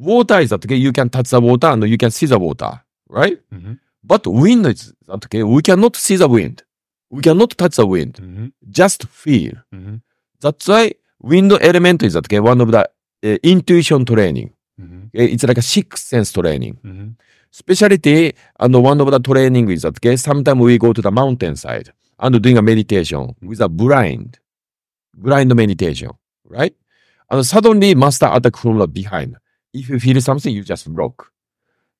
[0.00, 2.72] Water is that okay, you can touch the water and you can see the water,
[3.08, 3.38] right?
[3.52, 3.78] Mhm.
[4.02, 6.62] But wind is that okay, we cannot see the wind.
[7.10, 8.14] We cannot touch the wind.
[8.14, 8.52] Mhm.
[8.70, 9.54] Just feel.
[9.74, 10.00] Mhm.
[10.40, 12.82] That's why wind element is that okay, one of the
[13.22, 14.50] uh, intuition training.
[14.80, 15.08] Mhm.
[15.14, 15.26] Okay?
[15.32, 16.78] It's like a sixth sense training.
[16.82, 17.08] Mhm.
[17.50, 21.88] Specialty and one of the training is that okay, sometimes we go to the mountainside
[22.18, 24.38] and doing a meditation with a blind,
[25.14, 26.10] blind meditation,
[26.48, 26.74] right?
[27.30, 29.36] And suddenly master attack from the behind.
[29.72, 31.30] If you feel something, you just block.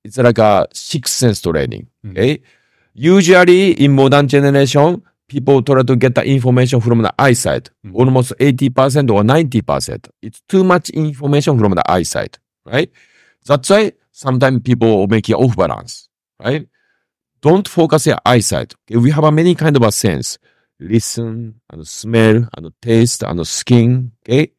[0.05, 1.87] It's like a sixth sense training.
[2.05, 2.11] Mhm.
[2.13, 2.43] Okay.
[2.95, 7.95] Usually in modern generation, people try to get the information from the eyesight, Mhm.
[7.95, 10.09] almost 80% or 90%.
[10.23, 12.91] It's too much information from the eyesight, right?
[13.47, 16.09] That's why sometimes people make it off balance,
[16.43, 16.67] right?
[17.43, 18.75] Don't focus your eyesight.
[18.91, 18.99] Okay?
[18.99, 20.39] We have a many kind of a sense.
[20.81, 24.13] Listen and smell and taste and skin.
[24.27, 24.53] Okay.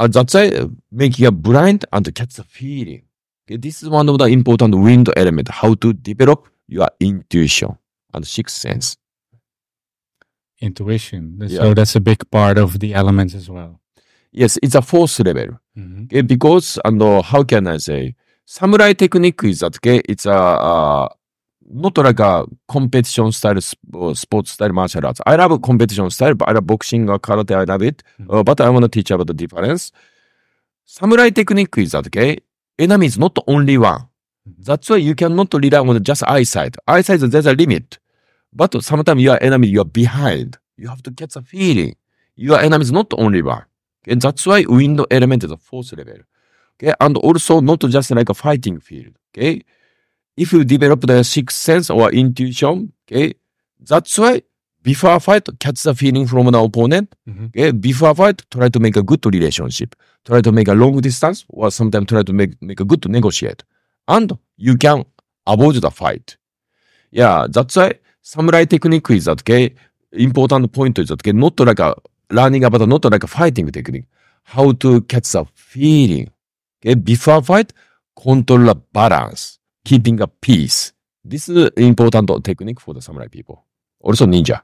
[0.00, 3.02] And that's why uh, make you blind and catch the feeling.
[3.46, 3.58] Okay.
[3.58, 7.76] This is one of the important wind element, how to develop your intuition
[8.14, 8.96] and sixth sense.
[10.60, 11.38] Intuition.
[11.40, 11.60] Yeah.
[11.60, 13.80] So that's a big part of the elements as well.
[14.32, 15.58] Yes, it's a fourth level.
[15.76, 16.04] Mhm.
[16.04, 18.14] Okay, because and uh, how can I say
[18.46, 21.08] samurai technique is that okay, it's a uh,
[21.72, 25.20] not like a competition style sp- uh, sports style martial arts.
[25.26, 27.54] I love competition style, but I love boxing or karate.
[27.54, 28.26] I love it, Mhm.
[28.34, 29.92] Uh, but I want to teach about the difference.
[30.84, 32.38] Samurai technique is that okay,
[32.78, 34.00] enemy is not only one.
[34.48, 34.64] Mhm.
[34.64, 36.76] That's why you cannot rely on just eyesight.
[36.88, 37.98] Eyesight there's a limit,
[38.52, 40.58] but sometimes your enemy you are behind.
[40.76, 41.94] You have to get the feeling.
[42.36, 43.64] Your enemy is not only one.
[44.02, 46.18] Okay, that's why window element is a fourth level.
[46.82, 49.14] Okay, and also not just like a fighting field.
[49.32, 49.62] Okay,
[50.42, 53.34] if you develop the sixth sense or intuition, okay,
[53.90, 54.42] that's why
[54.82, 57.08] before fight, catch the feeling from the opponent.
[57.28, 57.46] Mhm.
[57.50, 59.90] Okay, before fight, try to make a good relationship.
[60.24, 63.62] Try to make a long distance, or sometimes try to make make a good negotiate,
[64.16, 65.04] and you can
[65.46, 66.36] avoid the fight.
[67.20, 67.90] Yeah, that's why
[68.22, 69.74] samurai technique is that okay.
[70.12, 71.94] Important point is that okay, not like a
[72.30, 74.06] learning about not like a fighting technique.
[74.44, 76.28] How to catch the feeling
[76.82, 77.72] Okay, before fight,
[78.16, 80.92] control the balance, keeping a peace.
[81.24, 83.64] This is important technique for the samurai people.
[84.00, 84.62] Also ninja.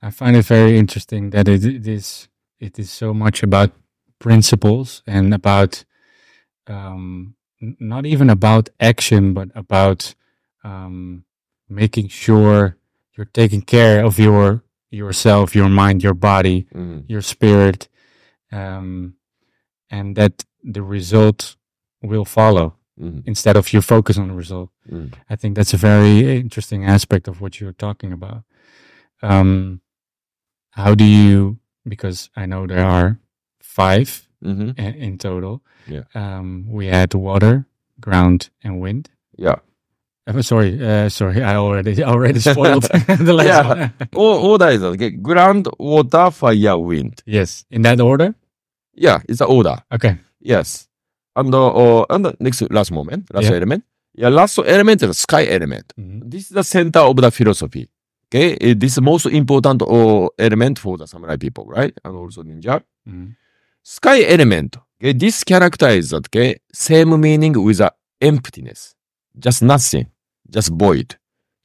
[0.00, 3.70] I find it very interesting that it, it is it is so much about
[4.18, 5.84] principles and about
[6.66, 10.14] um, not even about action, but about
[10.64, 11.24] um,
[11.68, 12.76] making sure
[13.16, 17.04] you're taking care of your yourself, your mind, your body, Mm.
[17.08, 17.88] your spirit,
[18.50, 19.14] um,
[19.90, 21.56] and that the result
[22.02, 23.22] will follow Mm.
[23.26, 24.68] instead of your focus on the result.
[24.90, 25.12] Mm.
[25.30, 28.44] I think that's a very interesting aspect of what you're talking about.
[29.22, 29.80] Um,
[30.70, 31.58] how do you?
[31.88, 33.18] Because I know there are
[33.60, 34.74] five Mhm.
[34.78, 35.62] i- in total.
[35.88, 36.02] Yeah.
[36.14, 37.64] Um, we had water,
[38.00, 39.08] ground, and wind.
[39.38, 39.56] Yeah.
[40.26, 43.68] Uh, sorry, uh, sorry, I already already spoiled the last Yeah.
[43.68, 43.92] one.
[44.14, 45.10] O- order is okay.
[45.10, 47.22] Ground, water, fire, wind.
[47.26, 48.34] yes, in that order.
[48.94, 49.76] Yeah, it's an order.
[49.90, 50.18] Okay.
[50.40, 50.88] Yes.
[51.36, 53.56] And, uh, and the next last moment, last Yeah.
[53.56, 53.84] element.
[54.14, 55.92] Yeah, last element is the sky element.
[55.98, 56.30] Mhm.
[56.30, 57.88] This is the center of the philosophy.
[58.26, 61.94] Okay, this is most important uh, element for the samurai people, right?
[62.04, 62.82] And also ninja.
[63.08, 63.34] Mhm.
[63.82, 64.76] Sky element.
[65.00, 68.94] Okay, this character is that okay, same meaning with the emptiness,
[69.38, 70.06] just nothing,
[70.48, 71.16] just void.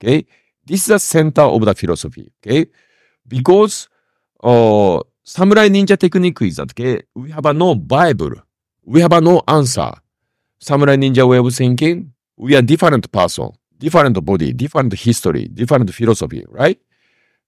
[0.01, 0.25] Okay,
[0.65, 2.31] this is the center of the philosophy.
[2.41, 2.67] Okay,
[3.27, 3.87] because
[4.43, 8.35] uh, samurai ninja technique is that okay, we have a no Bible,
[8.87, 9.91] we have no answer.
[10.59, 16.43] Samurai ninja way of thinking, we are different person, different body, different history, different philosophy,
[16.49, 16.79] right?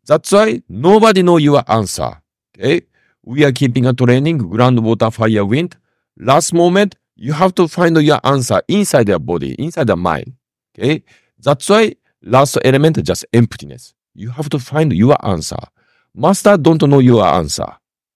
[0.06, 2.22] That's why nobody know your answer.
[2.56, 2.82] Okay,
[3.24, 5.78] we are keeping a training, ground, water, fire, wind.
[6.18, 10.34] Last moment, you have to find your answer inside your body, inside the mind.
[10.78, 11.04] Okay.
[11.40, 13.94] That's why last element just emptiness.
[14.14, 15.60] You have to find your answer.
[16.16, 17.68] Master don't know your answer.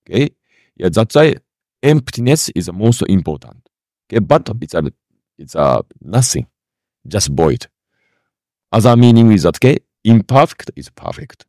[0.08, 0.30] Okay.
[0.76, 1.36] Yeah, that's why
[1.84, 3.68] emptiness is the most important.
[4.06, 4.82] Okay, but it's a,
[5.38, 6.46] it's a nothing,
[7.06, 7.66] just void.
[8.72, 11.46] Other meaning is that okay, imperfect is perfect.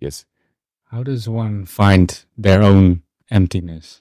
[0.00, 0.24] Yes.
[0.90, 4.00] How does one find their own emptiness?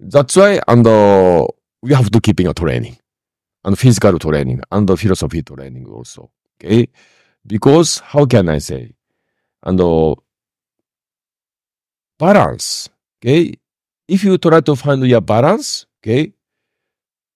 [0.00, 1.46] That's why, and uh,
[1.82, 2.96] we have to keep in a training,
[3.64, 6.30] and physical training, and the philosophy training also.
[6.56, 6.88] Okay,
[7.46, 8.94] because how can I say,
[9.62, 10.14] and uh,
[12.18, 12.88] balance.
[13.18, 13.54] Okay,
[14.08, 16.32] if you try to find your balance, okay,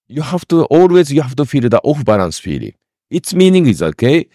[0.09, 2.75] you have to always you have to feel the off balance feeling.
[3.11, 4.27] Its meaning is okay,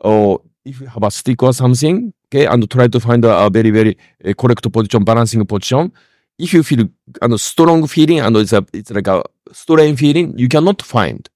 [0.00, 3.50] or if you have a stick or something, okay, and try to find a, a
[3.50, 5.92] very very uh, correct position, balancing position
[6.38, 6.88] if you feel
[7.20, 11.28] a strong feeling and it's, a, it's like a strain feeling, you cannot find.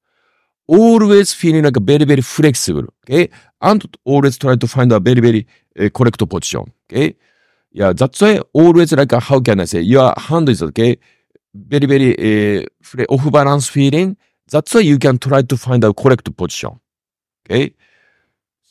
[0.67, 3.31] Always feeling like very, very flexible, okay?
[3.61, 5.47] And always try to find a very, very
[5.79, 7.15] uh, correct position, okay?
[7.77, 10.97] Yeah, that's why always like, a, how can I say, your hand is, okay?
[11.55, 12.11] Very, very
[12.63, 14.17] uh, off balance feeling.
[14.51, 16.81] That's why you can try to find a correct position,
[17.45, 17.75] okay?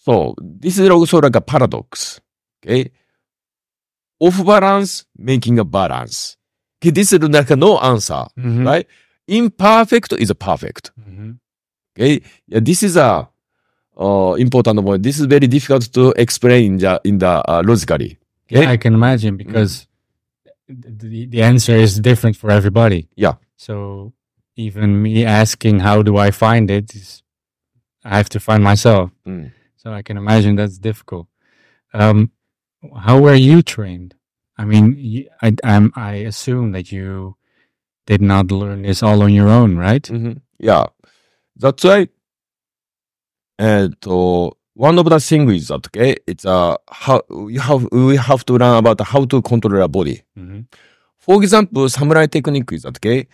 [0.04, 2.20] So, this is also like a paradox,
[2.64, 2.92] okay?
[4.20, 6.38] off balance, making a balance.
[6.82, 8.66] Okay, this is like a no answer, Mhm.
[8.66, 8.88] right?
[9.28, 10.92] Imperfect is perfect.
[11.00, 11.38] Mhm.
[11.96, 13.28] Okay, yeah, this is a
[13.98, 15.04] uh, important point.
[15.04, 18.18] This is very difficult to explain in the, in the uh, logically.
[18.52, 19.88] Okay, Yeah, I can imagine because
[20.68, 23.08] the, the answer is different for everybody.
[23.16, 23.34] Yeah.
[23.58, 24.14] So
[24.56, 27.24] even me asking how do I find it is
[28.04, 29.12] I have to find myself.
[29.28, 29.52] Mm.
[29.78, 31.28] So I can imagine that's difficult.
[31.94, 32.32] Um,
[32.98, 34.14] how were you trained?
[34.58, 37.36] I mean, I, am I assume that you
[38.06, 40.04] did not learn this all on your own, right?
[40.04, 40.42] Mhm.
[40.60, 40.86] Yeah,
[41.56, 42.10] that's right.
[43.58, 48.18] And uh, one of the things is that okay, it's uh, how you have we
[48.18, 50.22] have to learn about how to control our body.
[50.36, 50.62] hmm
[51.26, 53.28] For example, samurai technique is that okay,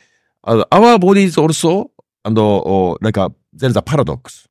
[0.46, 1.92] uh, our body is also
[2.24, 4.48] and uh, uh, like a there's a paradox.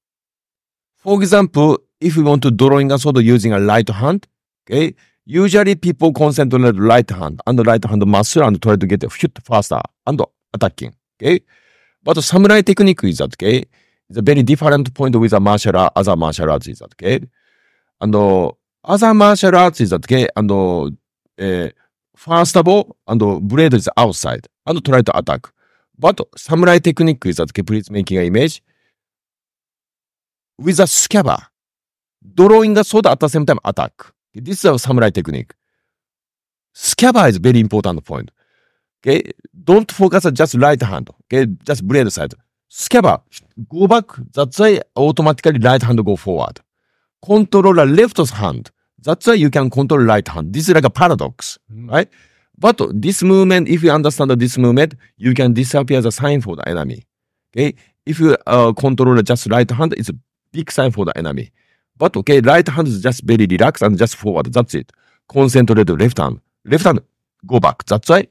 [0.96, 4.26] For example, if we want to drawing a sword using a right hand,
[4.66, 8.76] okay, usually people concentrate on the right hand and the right hand muscle and try
[8.76, 10.20] to get a hit faster and
[10.52, 10.94] attacking.
[11.16, 11.40] Okay,
[12.02, 13.64] but samurai technique is that okay,
[14.10, 17.20] it's a very different point with a martial art, other martial arts is that okay,
[18.00, 18.50] and uh,
[18.82, 20.86] other martial arts is that okay, and uh,
[21.38, 21.68] uh,
[22.16, 25.46] first of all, and uh, blade is outside and try to attack.
[25.96, 28.62] But samurai technique is that okay, please making an image
[30.58, 31.42] with a scabbard,
[32.34, 33.92] drawing a sword at the same time attack.
[34.34, 35.54] This is a samurai technique.
[36.74, 38.32] Scabbard is very important point.
[39.06, 39.30] Okay,
[39.64, 41.10] don't focus on just right hand.
[41.32, 42.34] Okay, just blade side.
[42.72, 43.20] Scabbard,
[43.68, 44.04] go back.
[44.32, 46.60] That's why automatically right hand go forward.
[47.20, 48.70] Control the left hand.
[49.02, 50.52] That's why you can control right hand.
[50.52, 52.08] This is like a paradox, right?
[52.56, 56.68] But this movement, if you understand this movement, you can disappear the sign for the
[56.68, 57.06] enemy.
[57.52, 57.74] Okay.
[58.06, 60.14] If you uh, control just right hand, it's a
[60.52, 61.50] big sign for the enemy.
[61.96, 64.52] But okay, right hand is just very relaxed and just forward.
[64.52, 64.92] That's it.
[65.28, 66.40] Concentrate left hand.
[66.64, 67.00] Left hand,
[67.46, 67.84] go back.
[67.84, 68.28] That's why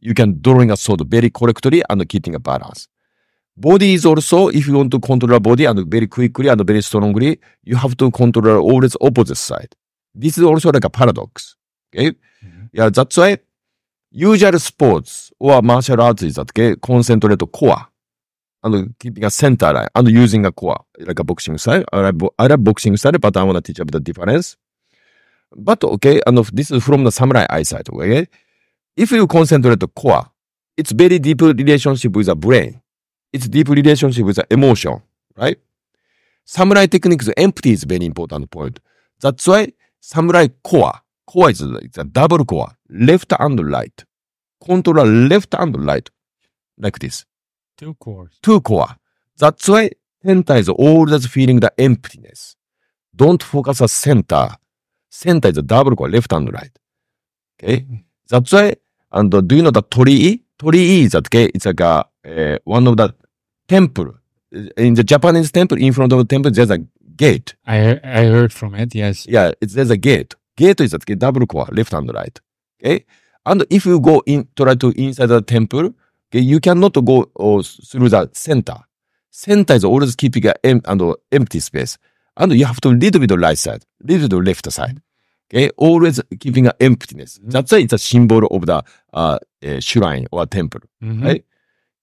[0.00, 2.88] you can drawing a sword very correctly and keeping a balance.
[3.56, 7.38] Body is also, if you want to control body and very quickly and very strongly,
[7.64, 9.74] you have to control always opposite side.
[10.14, 11.56] This is also like a paradox.
[11.94, 12.10] Okay.
[12.44, 12.70] Mhm.
[12.72, 13.38] Yeah, that's why
[14.10, 17.86] usual sports or martial arts is that okay, concentrate core
[18.64, 21.84] and keeping a center line and using a core like a boxing style.
[21.92, 24.56] I like, bo- I like boxing style, but I want to teach about the difference.
[25.56, 27.88] But okay, and this is from the samurai eyesight.
[27.90, 28.26] Okay,
[28.96, 30.26] if you concentrate the core,
[30.76, 32.81] it's very deep relationship with the brain.
[33.32, 35.02] It's deep relationship with the emotion,
[35.36, 35.58] right?
[36.44, 38.80] Samurai techniques empty is very important point.
[39.20, 44.04] That's why samurai core, core is it's a double core, left and right.
[44.64, 46.08] Control left and right,
[46.78, 47.24] like this.
[47.76, 48.38] Two cores.
[48.42, 48.96] Two core.
[49.38, 49.90] That's why
[50.24, 52.56] center is always feeling the emptiness.
[53.14, 54.50] Don't focus on center.
[55.08, 56.70] Center is a double core, left and right.
[57.62, 57.86] Okay.
[58.28, 58.74] That's why,
[59.10, 60.42] and uh, do you know the torii?
[60.58, 63.14] Torii is that, okay, it's like a, uh, one of the
[63.76, 64.08] temple.
[64.86, 66.78] In the Japanese temple, in front of the temple, there's a
[67.22, 67.48] gate.
[67.66, 67.78] I
[68.20, 68.94] I heard from it.
[69.02, 69.16] Yes.
[69.34, 70.34] Yeah, it's, there's a gate.
[70.62, 72.36] Gate is a double core, left and right.
[72.78, 72.98] Okay.
[73.50, 75.86] And if you go in, try to inside the temple,
[76.28, 78.78] okay, you cannot go uh, through the center.
[79.30, 81.96] Center is always keeping an em- and, uh, empty space.
[82.36, 85.00] And you have to little bit right side, little bit the left side.
[85.48, 85.70] Okay.
[85.76, 87.38] Always keeping an emptiness.
[87.38, 87.50] Mhm.
[87.52, 88.78] That's why it's a symbol of the,
[89.20, 90.82] uh, uh, shrine or temple.
[91.02, 91.24] Mhm.
[91.26, 91.44] Right?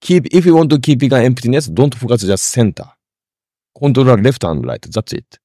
[0.01, 2.85] Keep, if you want to keep an emptiness, don't focus just center.
[3.77, 4.81] Control left and right.
[4.81, 5.39] That's it.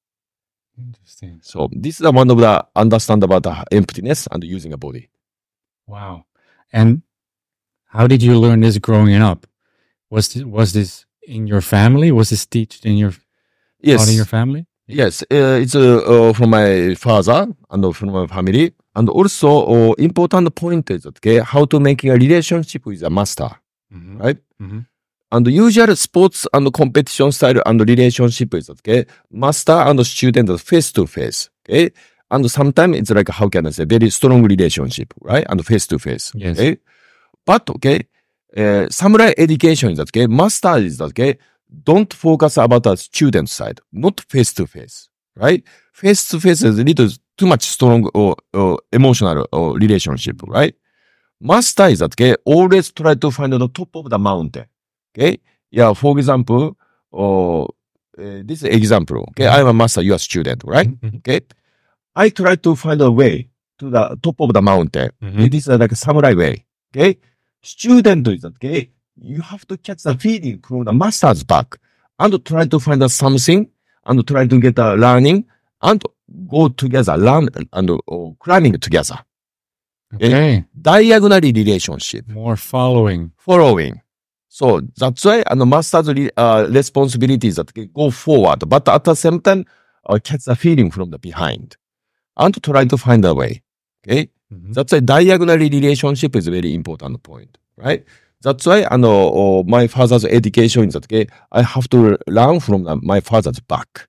[0.79, 1.40] Interesting.
[1.43, 5.09] So this is one of the understand about the emptiness and using a body.
[5.87, 6.25] Wow.
[6.73, 7.03] And
[7.87, 9.47] how did you learn this growing up?
[10.11, 12.11] Was this, was this in your family?
[12.12, 13.12] Was this taught in your
[13.81, 14.67] Yes, in your family?
[14.87, 19.95] yes, uh, it's uh, uh, from my father and from my family, and also uh,
[19.99, 23.51] important point is okay how to make a relationship with a master,
[23.92, 24.20] Mhm.
[24.20, 24.38] right?
[24.61, 24.87] Mhm.
[25.33, 31.07] And usual sports and competition style and relationship is okay master and student face to
[31.07, 31.90] face, okay.
[32.31, 35.44] And sometimes it's like how can I say very strong relationship, right?
[35.49, 36.57] And face to face, Yes.
[36.59, 36.79] okay.
[37.47, 38.01] But okay,
[38.57, 40.27] uh, samurai education is okay.
[40.27, 41.38] Master is okay.
[41.85, 45.62] Don't focus about the student side, not face to face, right?
[45.92, 50.75] Face to face is a little too much strong or, or emotional or relationship, right?
[51.40, 52.37] Master is that okay.
[52.44, 54.66] Always try to find the top of the mountain,
[55.16, 55.38] okay?
[55.70, 56.77] Yeah, for example,
[57.11, 57.68] or
[58.18, 59.47] uh, this example, okay?
[59.49, 60.88] I'm a master, you are a student, right?
[60.88, 61.16] Mhm.
[61.18, 61.40] Okay.
[62.16, 65.11] I try to find a way to the top of the mountain.
[65.23, 65.51] Mhm.
[65.51, 66.64] This is like a samurai way.
[66.94, 67.18] Okay.
[67.62, 68.90] Student is that, okay.
[69.16, 71.77] You have to catch the feeling from the master's back
[72.18, 73.68] and try to find something
[74.07, 75.44] and try to get a learning
[75.83, 76.03] and
[76.49, 77.99] go together, learn and uh,
[78.38, 79.18] climbing together.
[80.14, 80.64] Okay.
[80.81, 83.33] Diagonally relationship, More following.
[83.37, 84.00] following.
[84.48, 89.05] So that's why and the master's re- uh, responsibility is that go forward, but at
[89.05, 89.64] the same time,
[90.07, 91.77] uh, catch the feeling from the behind
[92.37, 93.62] and try to find a way.
[94.07, 94.29] Okay.
[94.53, 94.74] Mhm.
[94.74, 98.05] That's why diagonally relationship is a very important point, right?
[98.42, 102.87] That's why, know, uh, my father's education is that, okay, I have to learn from
[102.87, 104.07] uh, my father's back.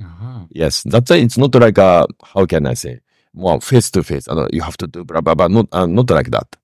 [0.00, 0.46] Aha.
[0.50, 0.82] Yes.
[0.84, 3.00] That's why it's not like a, how can I say,
[3.34, 4.26] more face to face.
[4.50, 5.48] You have to do blah, blah, blah.
[5.48, 6.56] Not, uh, not like that.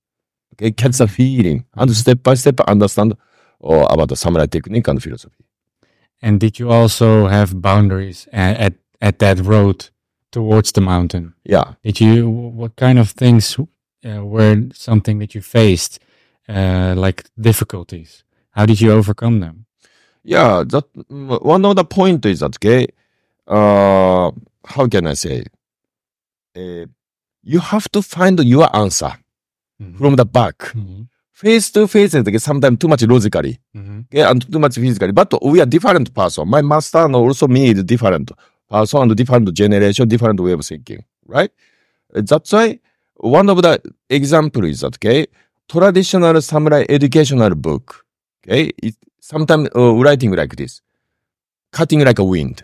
[0.53, 0.71] Okay.
[0.71, 3.15] Catch the feeling and step by step understand
[3.63, 5.43] uh, about the samurai technique and philosophy.
[6.21, 9.89] And did you also have boundaries at, at, at that road
[10.31, 11.33] towards the mountain?
[11.43, 11.73] Yeah.
[11.83, 15.99] Did you, what kind of things uh, were something that you faced,
[16.47, 18.23] uh, like difficulties?
[18.51, 19.65] How did you overcome them?
[20.23, 22.87] Yeah, that one of the point is that okay,
[23.47, 24.31] uh,
[24.65, 25.45] how can I say?
[26.55, 26.85] Uh,
[27.43, 29.11] you have to find your answer
[29.81, 29.97] Mhm.
[29.97, 30.57] from the back.
[30.73, 31.07] Mhm.
[31.31, 34.05] Face to face is okay, sometimes too much logically, Mhm.
[34.05, 35.11] okay, and too much physically.
[35.11, 36.47] But we are different person.
[36.47, 38.31] My master and also me is different
[38.69, 41.51] person and different generation, different way of thinking, right?
[42.13, 42.79] That's why
[43.17, 45.27] one of the example is that okay,
[45.67, 48.05] traditional samurai educational book,
[48.47, 50.81] okay, it sometimes uh, writing like this,
[51.73, 52.63] cutting like a wind,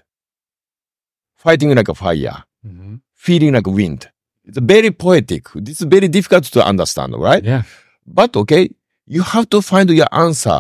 [1.35, 3.01] fighting like a fire, Mhm.
[3.22, 4.09] Feeling like wind.
[4.45, 5.45] It's very poetic.
[5.53, 7.43] This is very difficult to understand, right?
[7.43, 7.63] Yeah.
[8.07, 8.69] But okay,
[9.05, 10.59] you have to find your answer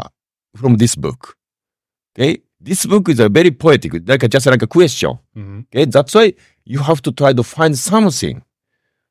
[0.55, 1.35] from this book.
[2.13, 5.17] Okay, this book is a very poetic, like just like a question.
[5.35, 5.65] Mhm.
[5.73, 6.33] Okay, that's why
[6.65, 8.43] you have to try to find something.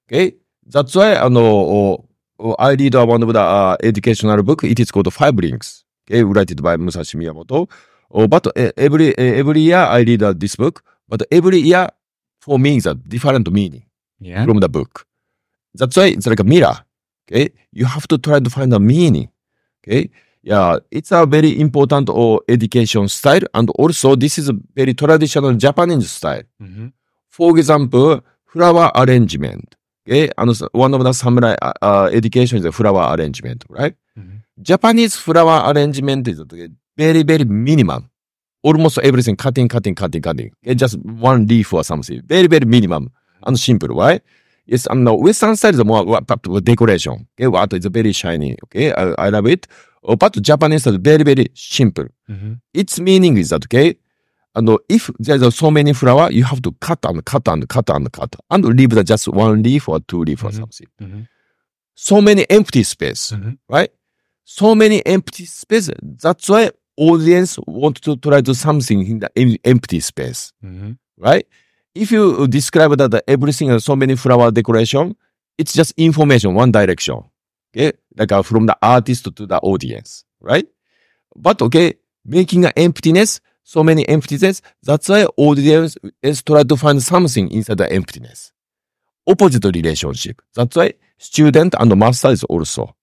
[0.06, 0.34] Okay,
[0.66, 2.06] that's why I know
[2.38, 4.62] oh, I read uh, one of the uh, educational book.
[4.62, 5.84] It is called Five Rings.
[6.06, 7.68] Okay, written by Musashi Miyamoto.
[8.12, 10.84] Oh, but uh, every uh, every year I read uh, this book.
[11.08, 11.88] But every year
[12.40, 13.84] for me is a different meaning
[14.20, 14.44] Yeah.
[14.44, 15.06] from the book.
[15.74, 16.76] That's why it's like a mirror.
[17.30, 19.28] Okay, you have to try to find a meaning.
[19.82, 20.10] Okay,
[20.42, 25.54] yeah, it's a very important or education style, and also this is a very traditional
[25.54, 26.42] Japanese style.
[26.58, 26.88] hmm
[27.28, 29.76] For example, flower arrangement.
[30.06, 33.94] Okay, and one of the samurai uh, uh, education is a flower arrangement, right?
[34.16, 36.42] hmm Japanese flower arrangement is
[36.96, 38.09] very, very minimum.
[38.62, 40.50] Almost everything cutting, cutting, cutting, cutting.
[40.76, 42.20] Just one leaf or something.
[42.26, 43.10] Very, very minimum
[43.46, 44.20] and simple, right?
[44.66, 47.26] Yes, and the Western style is more what, what, decoration.
[47.38, 48.56] Okay, what is very shiny.
[48.64, 49.66] Okay, I, I love it.
[50.04, 52.06] Oh, But Japanese is very, very simple.
[52.28, 53.96] hmm Its meaning is that, okay,
[54.54, 58.12] and if there's so many flower, you have to cut and cut and cut and
[58.12, 60.54] cut and leave the just one leaf or two leaf or Mhm.
[60.56, 60.86] something.
[60.98, 61.20] hmm
[61.94, 63.90] So many empty space hmm right?
[64.44, 65.90] So many empty space.
[66.22, 66.70] That's why
[67.00, 71.46] audience want to try to something in the em- empty space, hmm right?
[71.94, 75.16] If you describe that everything has so many flower decoration,
[75.58, 77.24] it's just information, one direction.
[77.74, 80.66] Okay, like uh, from the artist to the audience, right?
[81.36, 81.94] But okay,
[82.24, 84.62] making an emptiness, so many emptiness.
[84.82, 88.52] That's why audience is try to find something inside the emptiness.
[89.26, 90.40] Opposite relationship.
[90.54, 92.94] That's why student and master is also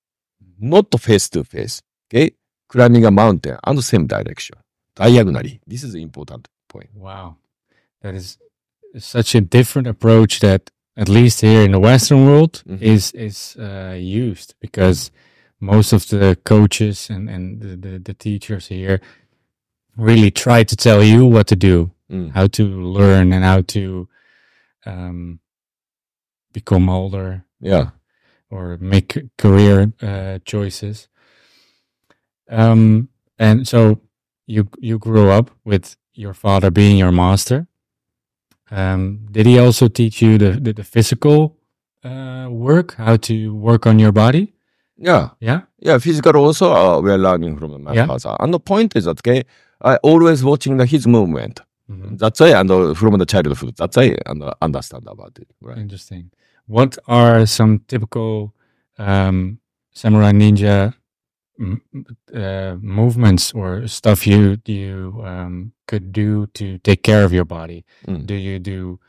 [0.59, 1.81] not face to face.
[2.09, 2.31] Okay,
[2.67, 4.55] climbing a mountain and the same direction,
[4.95, 5.59] diagonally.
[5.67, 6.89] This is important point.
[6.95, 7.37] Wow.
[8.01, 8.37] That is
[8.97, 12.81] such a different approach that at least here in the Western world Mhm.
[12.81, 15.11] is is uh, used because
[15.59, 18.99] most of the coaches and, and the, the, the teachers here
[19.97, 22.31] really try to tell you what to do, Mm.
[22.33, 24.07] how to learn and how to
[24.85, 25.39] um,
[26.53, 27.89] become older Yeah.
[28.49, 31.07] or make career uh, choices.
[32.49, 33.99] Um, and so
[34.47, 37.67] you you grew up with your father being your master.
[38.71, 41.55] Um, did he also teach you the the, the physical
[42.03, 44.53] uh, work, how to work on your body?
[44.97, 45.29] Yeah.
[45.39, 45.61] Yeah.
[45.79, 48.07] Yeah, physical also uh, we are learning from my Yeah.
[48.07, 48.35] father.
[48.39, 49.43] And the point is that okay,
[49.81, 51.61] I always watching the, his movement.
[51.89, 52.17] Mhm.
[52.17, 53.75] That's why and uh, from the childhood.
[53.77, 55.47] That's why and uh, understand about it.
[55.61, 55.77] Right.
[55.77, 56.31] Interesting.
[56.65, 58.53] What are some typical
[58.97, 59.59] um,
[59.93, 60.93] samurai ninja
[62.33, 67.83] uh, movements or stuff you you um, could do to take care of your body?
[68.07, 68.25] Mm.
[68.25, 68.99] Do you do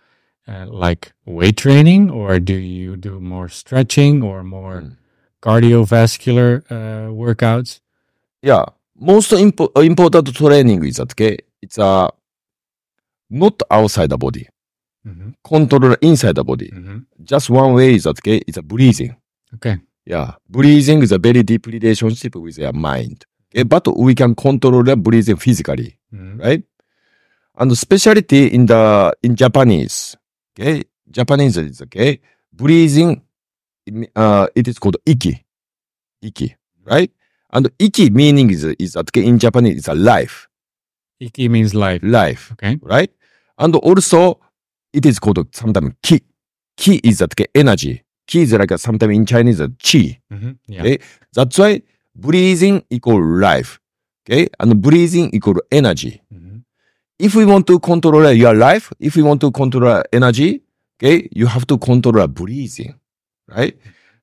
[0.49, 4.97] uh, like weight training, or do you do more stretching or more Mm.
[5.43, 7.81] cardiovascular uh, workouts?
[8.43, 8.65] Yeah.
[9.01, 12.09] Most impo- uh, important training is that okay, it's uh,
[13.31, 14.49] not outside the body.
[15.05, 16.71] hmm Control inside the body.
[16.71, 19.17] hmm Just one way is that okay, it's a breathing.
[19.55, 19.79] Okay.
[20.09, 20.33] Yeah.
[20.49, 23.27] Breathing is a very deep relationship with your mind.
[23.67, 25.99] But we can control the breathing physically.
[26.11, 26.63] hmm right?
[27.61, 30.17] And the specialty in the in Japanese,
[30.55, 32.21] okay, Japanese is okay,
[32.53, 33.21] breathing,
[34.15, 35.45] uh, it is called iki,
[36.23, 36.55] iki,
[36.87, 37.11] right?
[37.53, 40.47] And iki meaning is is that okay, in Japanese it's a life,
[41.21, 42.01] Iki means life.
[42.05, 42.79] life, Okay.
[42.83, 43.11] right?
[43.59, 44.39] And also
[44.93, 46.21] it is called sometimes ki.
[46.77, 48.05] Ki is that okay, energy.
[48.29, 50.21] Ki is like a, sometimes in Chinese a chi.
[50.31, 50.83] hmm Yeah.
[50.83, 50.99] Okay.
[51.35, 51.83] That's why
[52.15, 53.81] breathing equal life,
[54.23, 56.21] okay, and breathing equal energy.
[56.33, 56.59] hmm
[57.21, 60.63] if we want to control your life, if we want to control energy,
[60.97, 62.95] okay, you have to control breathing,
[63.49, 63.75] right?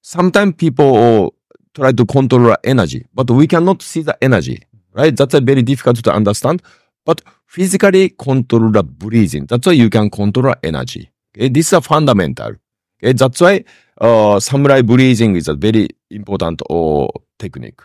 [0.02, 1.34] Sometimes people
[1.74, 5.14] try to control energy, but we cannot see the energy, right?
[5.14, 6.62] That's very difficult to understand.
[7.06, 9.46] But physically control the breathing.
[9.46, 11.12] That's why you can control energy.
[11.36, 12.54] Okay, this is a fundamental.
[13.04, 13.64] Okay, that's why
[14.00, 17.82] uh, samurai breathing is a very important uh, technique.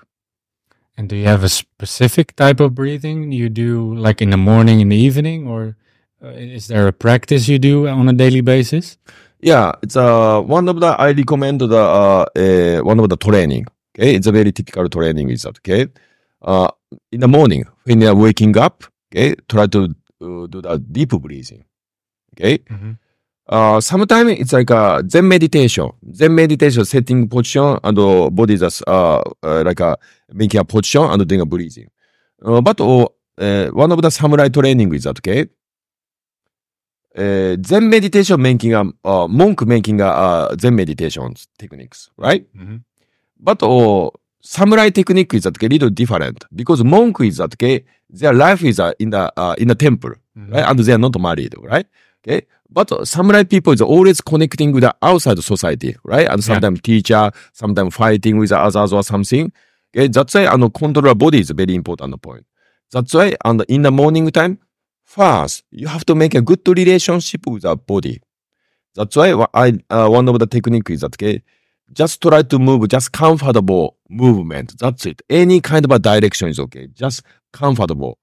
[0.96, 4.80] And do you have a specific type of breathing you do like in the morning,
[4.80, 5.76] in the evening, or
[6.22, 8.98] uh, is there a practice you do on a daily basis?
[9.40, 13.64] Yeah, it's uh, one of the I recommend the uh, uh, one of the training.
[13.96, 15.30] Okay, it's a very typical training.
[15.30, 15.86] Is that okay?
[16.42, 16.68] Uh,
[17.10, 19.84] in the morning when you are waking up, okay, try to
[20.20, 21.64] uh, do the deep breathing.
[22.34, 22.98] Okay, Mhm.
[23.50, 25.90] Uh, sometimes it's like a Zen meditation.
[26.14, 29.98] Zen meditation setting position and uh, body just uh, uh, like a
[30.32, 31.88] making a position and doing a breathing.
[32.44, 33.06] Uh, but uh,
[33.38, 35.46] uh, one of the samurai training is that okay.
[37.16, 42.46] Uh, Zen meditation making a uh, monk making a uh, Zen meditation techniques, right?
[42.56, 42.82] Mhm.
[43.36, 48.32] But uh, samurai technique is that a little different because monk is that okay, their
[48.32, 50.52] life is uh, in the uh, in the temple, Mhm.
[50.52, 50.64] right?
[50.70, 51.86] And they are not married, right?
[52.24, 52.46] Okay.
[52.72, 56.28] But uh, samurai people is always connecting with the outside society, right?
[56.28, 59.52] And sometimes teacher, sometimes fighting with others or something.
[59.96, 60.06] Okay.
[60.06, 62.46] That's why, and control body is a very important point.
[62.92, 64.58] That's why, and in the morning time,
[65.04, 68.20] first, you have to make a good relationship with the body.
[68.94, 71.42] That's why I, uh, one of the technique is that, okay,
[71.92, 74.78] just try to move, just comfortable movement.
[74.78, 75.22] That's it.
[75.28, 76.86] Any kind of a direction is okay.
[76.94, 78.18] Just comfortable.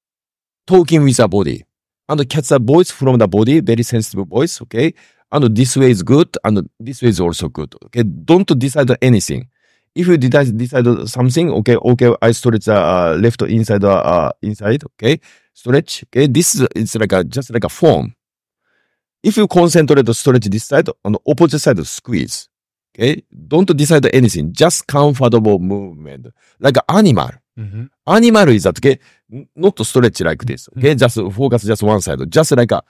[0.66, 1.66] Talking with the body.
[2.10, 4.94] And catch the voice from the body, very sensitive voice, okay?
[5.32, 7.76] And this way is good, and this way is also good.
[7.86, 9.50] Okay, don't decide anything.
[9.94, 14.84] If you decide, decide something, okay, okay, I stretch the uh, left inside, uh, inside,
[14.86, 15.20] okay,
[15.54, 16.28] stretch, okay.
[16.28, 18.16] This is it's like a just like a form.
[19.22, 22.48] If you concentrate to stretch this side, on the opposite side, squeeze.
[22.96, 26.28] Okay, don't decide anything, just comfortable movement,
[26.60, 27.32] like an animal.
[27.58, 27.90] Mhm.
[28.06, 29.00] Animal is that, okay,
[29.56, 32.82] not stretch like this, okay, just focus just one side, just like a,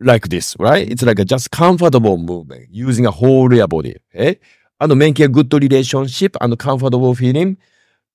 [0.00, 0.88] like this, right?
[0.90, 4.38] It's like a just comfortable movement using a whole your body, okay?
[4.80, 7.56] And making a good relationship and comfortable feeling.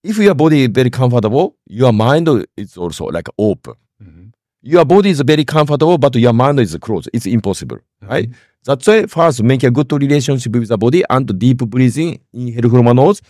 [0.03, 3.73] If your body is very comfortable, your mind is also like open.
[4.01, 4.32] Mhm.
[4.63, 7.09] Your body is very comfortable, but your mind is closed.
[7.13, 8.30] It's impossible, right?
[8.65, 12.95] That's why first make a good relationship with the body and deep breathing, inhale from
[12.95, 13.21] nose,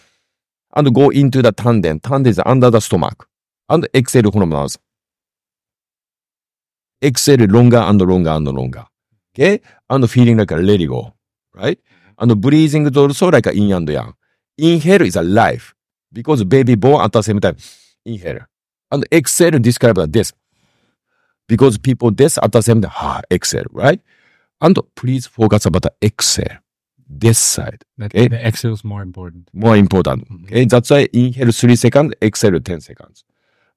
[0.75, 1.99] and go into the tandem.
[1.99, 3.27] Tandem is under the stomach.
[3.69, 4.77] And exhale from the mouth.
[7.03, 8.85] Exhale longer and longer and longer.
[9.33, 9.61] Okay?
[9.89, 11.13] And feeling like a let it go.
[11.53, 11.79] Right?
[12.19, 14.13] And breathing is also like a yin and yang.
[14.57, 15.73] Inhale is a life.
[16.13, 17.57] Because baby born at the same time.
[18.05, 18.45] Inhale.
[18.91, 20.31] And exhale describe like this.
[21.47, 22.91] Because people this at the same time.
[22.95, 23.65] Ah, exhale.
[23.71, 24.01] Right?
[24.61, 26.57] And please focus about the exhale.
[27.07, 27.83] This side.
[27.97, 28.27] That, Okay.
[28.27, 29.49] The exhale is more important.
[29.53, 30.27] more important.
[30.45, 33.23] Okay, that's why inhale three seconds, exhale ten seconds,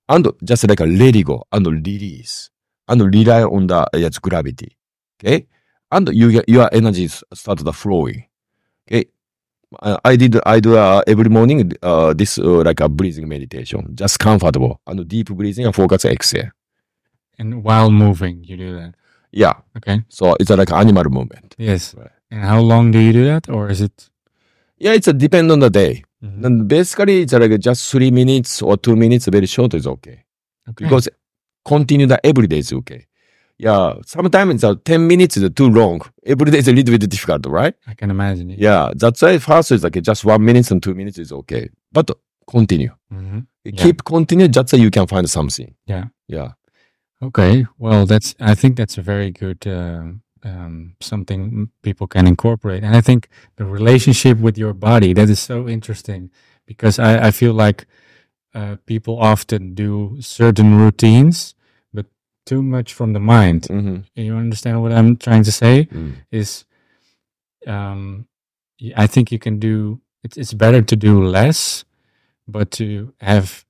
[0.08, 2.50] and just like a let it go and release
[2.88, 4.76] and rely on the uh, yes, gravity.
[5.20, 5.46] Okay,
[5.92, 8.24] and you get your energy start the flowing.
[8.90, 9.04] Okay,
[10.04, 14.18] I did I do uh, every morning uh, this uh, like a breathing meditation, just
[14.18, 16.50] comfortable and deep breathing and focus exhale.
[17.38, 18.94] And while moving, you do that.
[19.32, 20.02] Yeah, Okay.
[20.08, 21.54] so it's like animal movement.
[21.58, 21.94] Yes.
[21.94, 22.10] Right.
[22.30, 24.10] And how long do you do that, or is it?
[24.78, 26.04] Yeah, it's a depend on the day.
[26.22, 26.44] Mhm.
[26.44, 30.24] And basically, it's like just three minutes or two minutes, very short is okay.
[30.68, 30.84] Okay.
[30.84, 31.08] because
[31.64, 33.06] continue the every day is okay.
[33.60, 36.00] Yeah, sometimes uh, 10 minutes is too long.
[36.24, 37.74] Every day is a little bit difficult, right?
[37.88, 38.50] I can imagine.
[38.50, 38.58] it.
[38.58, 41.68] Yeah, that's why first is like just one minute and two minutes is okay.
[41.90, 42.10] But
[42.48, 42.90] continue.
[43.12, 43.46] Mhm.
[43.64, 43.72] Yeah.
[43.82, 45.74] Keep continue, just so you can find something.
[45.86, 46.04] Yeah.
[46.28, 46.52] Yeah.
[47.20, 47.66] Okay.
[47.78, 48.34] Well, that's.
[48.38, 50.04] I think that's a very good uh,
[50.48, 55.40] um, something people can incorporate, and I think the relationship with your body that is
[55.40, 56.30] so interesting
[56.66, 57.86] because I, I feel like
[58.54, 61.54] uh, people often do certain routines,
[61.92, 62.06] but
[62.46, 63.62] too much from the mind.
[63.70, 64.04] Mhm.
[64.14, 65.86] You understand what I'm trying to say?
[65.92, 66.12] Mm.
[66.30, 66.64] Is
[67.66, 68.26] um,
[68.96, 70.00] I think you can do.
[70.24, 71.84] It's it's better to do less,
[72.46, 73.64] but to have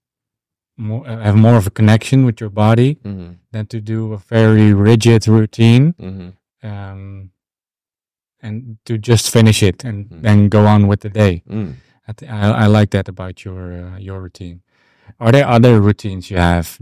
[0.77, 3.37] more uh, have more of a connection with your body Mhm.
[3.53, 6.33] than to do a very rigid routine Mhm.
[6.63, 7.31] Um,
[8.41, 10.23] and to just finish it and Mm.
[10.23, 11.43] then go on with the day.
[11.49, 11.75] Mm.
[12.09, 14.63] I, th- I, I like that about your uh, your routine.
[15.21, 16.79] Are there other routines you have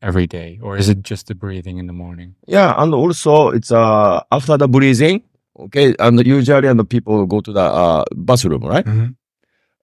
[0.00, 2.34] every day, or is it just the breathing in the morning?
[2.46, 5.22] Yeah, and also it's uh after the breathing,
[5.58, 8.86] okay, and usually and the people go to the uh bathroom, right?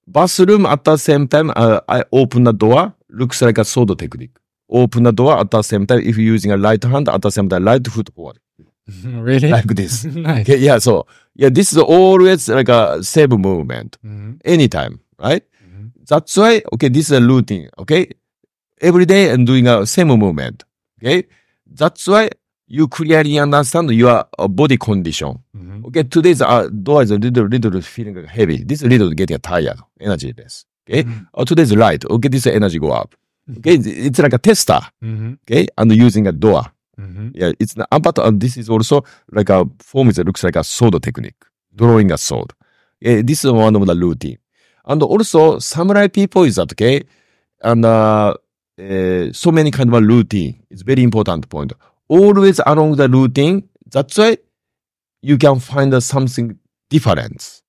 [0.08, 4.36] Bathroom at the same time, uh, I open the door, looks like a sword technique.
[4.70, 7.30] Open the door at the same time, if you're using a right hand, at the
[7.30, 8.38] same time, right foot forward.
[9.04, 9.50] really?
[9.50, 10.04] Like this.
[10.28, 10.42] nice.
[10.48, 15.42] Okay, yeah, so, yeah, this is always like a same movement, Mhm, anytime, right?
[15.64, 15.90] mhm.
[16.08, 18.08] That's why, okay, this is a routine, okay?
[18.80, 20.64] Every day and doing a same movement,
[21.02, 21.24] okay?
[21.66, 22.30] That's why
[22.68, 25.38] you clearly understand your uh, body condition.
[25.56, 25.84] Mhm.
[25.86, 28.64] Okay, today's uh, door is a little, little feeling heavy.
[28.64, 30.64] This is little getting tired, energy less.
[30.88, 31.26] Okay, Mhm.
[31.32, 32.04] or today's light.
[32.04, 33.14] Okay, this energy go up.
[33.58, 34.80] Okay, it's- like a tester.
[35.02, 36.64] Mhm, Okay, and using a door.
[36.98, 37.32] Mhm.
[37.34, 40.64] Yeah, it's not, but uh, this is also like a form that looks like a
[40.64, 41.34] sword technique,
[41.74, 42.52] drawing a sword.
[43.00, 44.38] Yeah, this is one of the routine.
[44.86, 47.02] And also, samurai people is that, okay,
[47.62, 48.34] and uh,
[48.80, 50.62] uh, so many kind of routine.
[50.70, 51.72] It's very important point.
[52.08, 54.38] Always along the routine, that's why
[55.22, 57.62] you can find uh, something different.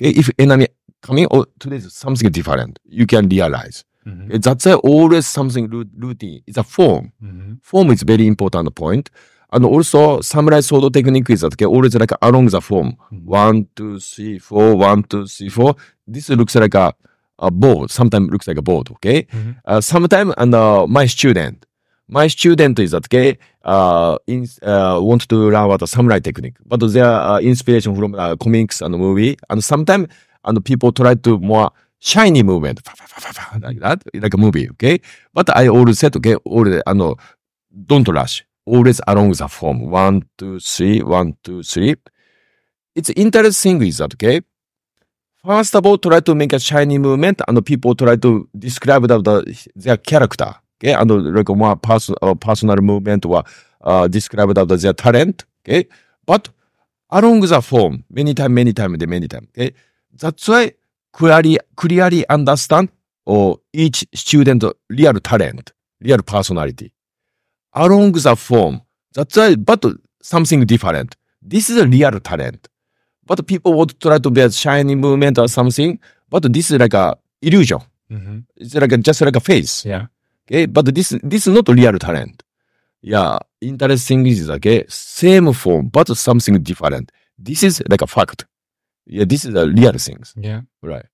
[0.00, 0.68] Okay, if enemy
[1.02, 3.84] coming, or today's something different, you can realize.
[4.06, 5.68] Mhm, That's why always something
[5.98, 6.42] routine.
[6.46, 7.58] It's a form mhm.
[7.62, 9.10] form is very important point.
[9.50, 12.96] And also, samurai sword technique is that okay, always like along the form.
[13.12, 13.24] Mhm.
[13.24, 15.74] One, two, three, four, one, two, three, four.
[16.06, 16.92] This looks like a,
[17.38, 17.90] a board.
[17.90, 19.22] Sometimes looks like a board, okay?
[19.32, 19.56] Mhm.
[19.64, 21.64] Uh, sometimes, and uh, my student,
[22.08, 26.56] my student is that okay, uh, in, uh, want to learn about the samurai technique,
[26.66, 30.08] but they are uh, inspiration from uh, comics and movie, and sometimes
[30.44, 31.70] and people try to more
[32.00, 32.80] shiny movement
[33.60, 35.00] like that, like a movie, okay?
[35.34, 37.16] But I always said, okay, always, あの、
[37.72, 41.96] don't rush, always along the form, one, two, three, one, two, three.
[42.94, 44.42] It's interesting is that, okay?
[45.44, 49.22] First of all, try to make a shiny movement, and people try to describe the,
[49.22, 50.54] the their character.
[50.80, 53.44] Okay, and like more person, uh, personal movement or
[53.80, 55.44] uh, describe the, their talent.
[55.64, 55.88] Okay,
[56.26, 56.48] but
[57.10, 59.48] along the form, many time, many time, many time.
[59.56, 59.72] Okay,
[60.12, 60.72] that's why
[61.12, 62.88] clearly, clearly understand
[63.26, 66.92] or each student real talent, real personality.
[67.74, 68.80] Along the form,
[69.12, 69.84] that's why, but
[70.22, 71.16] something different.
[71.42, 72.68] This is a real talent.
[73.24, 75.98] But people to try to be a shiny movement or something,
[76.30, 77.80] but this is like a illusion.
[78.10, 78.38] Mm-hmm.
[78.56, 79.84] It's like a, just like a face.
[79.84, 80.06] Yeah.
[80.46, 82.42] Okay, but this this is not real talent.
[83.02, 87.12] Yeah, interesting is okay, same form but something different.
[87.38, 88.46] This is like a fact.
[89.08, 90.34] Yeah, this is a real things.
[90.36, 90.62] Yeah.
[90.82, 91.06] Right.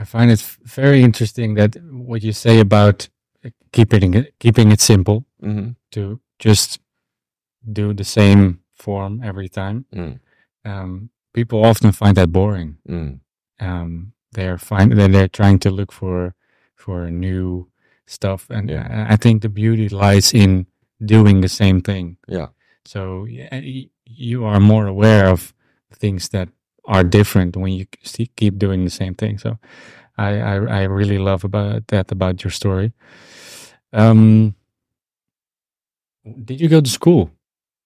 [0.00, 3.08] I find it very interesting that what you say about
[3.72, 5.70] keeping it keeping it simple Mm-hmm.
[5.90, 6.80] to just
[7.72, 9.84] do the same form every time.
[9.94, 10.18] Mm.
[10.64, 12.78] Um, people often find that boring.
[12.88, 13.20] Mm.
[13.60, 16.34] Um, they're find they're, they're trying to look for
[16.76, 17.68] for new
[18.06, 19.06] stuff, and Yeah.
[19.08, 20.66] I I think the beauty lies in
[21.04, 22.16] doing the same thing.
[22.28, 22.48] Yeah.
[22.84, 23.60] So yeah,
[24.04, 25.52] you are more aware of
[26.00, 26.48] things that
[26.88, 27.86] are different when you
[28.36, 29.38] keep doing the same thing.
[29.38, 29.58] So
[30.16, 32.92] I, I I really love about that about your story.
[33.92, 34.54] Um,
[36.44, 37.30] did you go to school?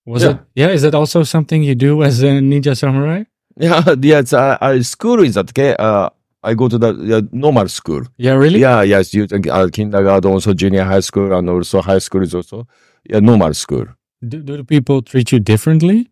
[0.06, 0.30] Was Yeah.
[0.30, 0.38] it?
[0.54, 0.70] Yeah.
[0.74, 3.24] Is that also something you do as a ninja samurai?
[3.60, 4.32] Yeah, yes.
[4.32, 5.76] Uh, uh, school is that okay?
[5.78, 6.08] Uh,
[6.42, 6.88] I go to the
[7.18, 8.02] uh, normal school.
[8.18, 8.34] Yeah.
[8.34, 8.60] Really?
[8.60, 9.14] Yeah, yes.
[9.14, 12.66] You uh, kindergarten, also junior high school, and also high school is also
[13.10, 13.86] yeah normal school.
[14.28, 16.08] Do, do the people treat you differently?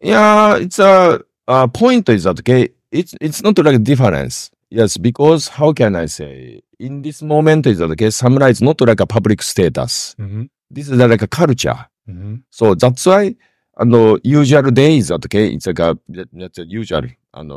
[0.00, 4.50] Yeah, it's a uh, point is that okay, it's it's not like difference.
[4.70, 8.80] Yes, because how can I say in this moment is that okay, samurai is not
[8.80, 10.14] like a public status.
[10.18, 10.44] Mm-hmm.
[10.70, 11.86] This is like a culture.
[12.08, 12.36] Mm-hmm.
[12.50, 13.36] So that's why
[13.76, 15.98] and the usual day is that okay, it's like a
[16.32, 17.02] that's a usual
[17.34, 17.52] and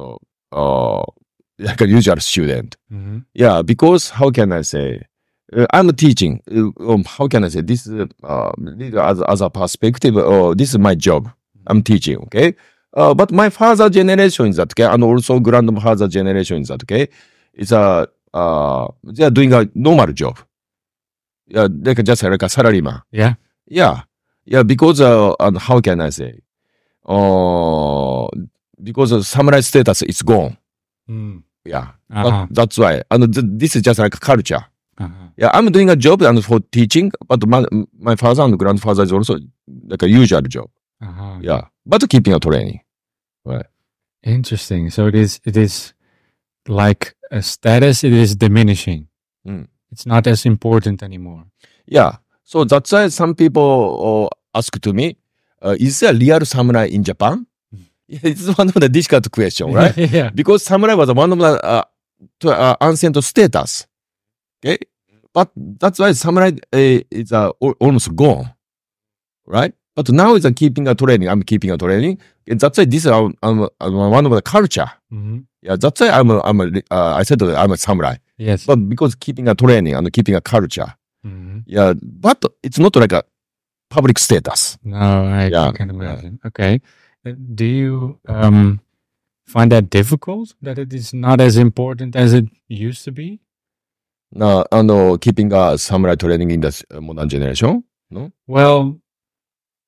[0.51, 1.03] uh
[1.59, 2.77] like a usual student.
[2.91, 3.19] Mm-hmm.
[3.33, 5.03] Yeah, because how can I say
[5.55, 6.41] uh, I'm teaching.
[6.51, 7.88] Uh, um, how can I say this?
[7.88, 8.51] Uh,
[8.97, 11.29] as as a perspective, or this is my job.
[11.67, 12.17] I'm teaching.
[12.17, 12.55] Okay,
[12.93, 17.07] uh, but my father generation is that okay, and also grandfather generation is that okay.
[17.53, 20.38] It's a uh, they are doing a normal job.
[21.47, 23.01] Yeah, like just like a salaryman.
[23.11, 23.35] Yeah.
[23.67, 24.01] Yeah,
[24.45, 24.63] yeah.
[24.63, 26.39] Because uh, and how can I say?
[27.05, 28.27] Uh,
[28.81, 30.57] because of samurai status is gone.
[31.09, 31.43] Mm.
[31.65, 31.89] Yeah.
[32.13, 32.47] Uh-huh.
[32.49, 33.01] That's why.
[33.11, 34.65] And th- this is just like a culture.
[34.97, 35.27] Uh-huh.
[35.38, 37.65] Yeah, I'm doing a job and for teaching, but my,
[37.99, 39.38] my father and grandfather is also
[39.88, 40.69] like a usual job.
[41.02, 41.39] Uh-huh.
[41.41, 42.82] Yeah, but keeping a training.
[43.45, 43.66] right?
[44.24, 44.89] Interesting.
[44.89, 45.93] So it is it is
[46.68, 48.04] like a status.
[48.04, 49.08] It is diminishing.
[49.48, 49.68] Mm.
[49.91, 51.45] It's not as important anymore.
[51.86, 55.18] Yeah, so that's why some people uh, ask to me,
[55.62, 57.45] uh, is there real samurai in Japan?
[58.10, 59.95] Yeah, it's one of the difficult question, right?
[60.18, 60.30] yeah.
[60.30, 61.84] because samurai was one of the uh,
[62.39, 63.86] to, uh, ancient status.
[64.64, 64.78] Okay,
[65.34, 68.54] but that's why samurai uh, is uh, almost gone,
[69.45, 69.74] right?
[69.98, 71.28] But now it's a keeping a training.
[71.28, 72.20] I'm keeping a training.
[72.48, 74.89] And that's why this is um, um, um, one of the culture.
[75.10, 78.16] hmm Yeah, that's why I'm a, I'm a, uh, I said that I'm a samurai.
[78.38, 78.66] Yes.
[78.68, 80.89] But because keeping a training and keeping a culture.
[81.26, 81.64] Mhm.
[81.66, 81.93] Yeah,
[82.26, 83.24] but it's not like a
[83.89, 84.78] public status.
[84.84, 85.95] No, I Yeah, can yeah.
[85.95, 86.39] imagine.
[86.45, 86.74] Okay.
[87.26, 88.80] Uh, Do you um,
[89.48, 93.39] find that difficult that it is not as important as it used to be?
[94.39, 94.91] Uh, and
[95.22, 97.84] keeping a samurai training in the uh, modern generation.
[98.12, 98.32] No.
[98.45, 99.00] Well,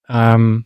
[0.09, 0.65] um,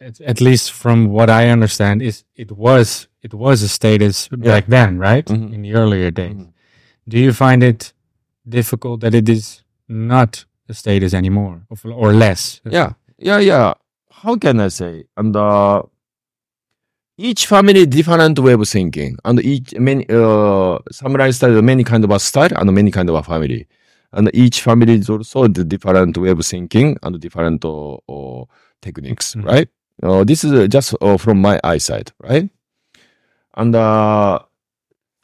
[0.00, 4.66] at, at least from what I understand, is it was it was a status back
[4.66, 5.26] then, right?
[5.26, 5.52] Mhm.
[5.54, 6.34] In the earlier days.
[6.34, 6.52] Mhm.
[7.08, 7.92] Do you find it
[8.48, 12.60] difficult that it is not a status anymore, or, or less?
[12.70, 13.74] Yeah, yeah, yeah.
[14.10, 15.04] How can I say?
[15.16, 15.82] And uh,
[17.16, 22.10] each family different way of thinking, and each many uh, samurai style many kind of
[22.10, 23.66] a style and many kind of a family,
[24.12, 28.44] and each family is also the different way of thinking and different uh, uh,
[28.82, 29.44] techniques, Mhm.
[29.44, 29.68] right?
[30.02, 32.48] Uh, this is uh, just uh, from my eyesight, right?
[33.56, 34.38] And uh,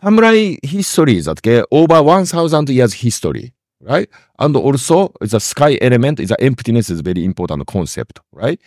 [0.02, 4.08] samurai history is that okay, over one thousand years history, right?
[4.38, 8.60] And also, the sky element the emptiness is very important concept, right?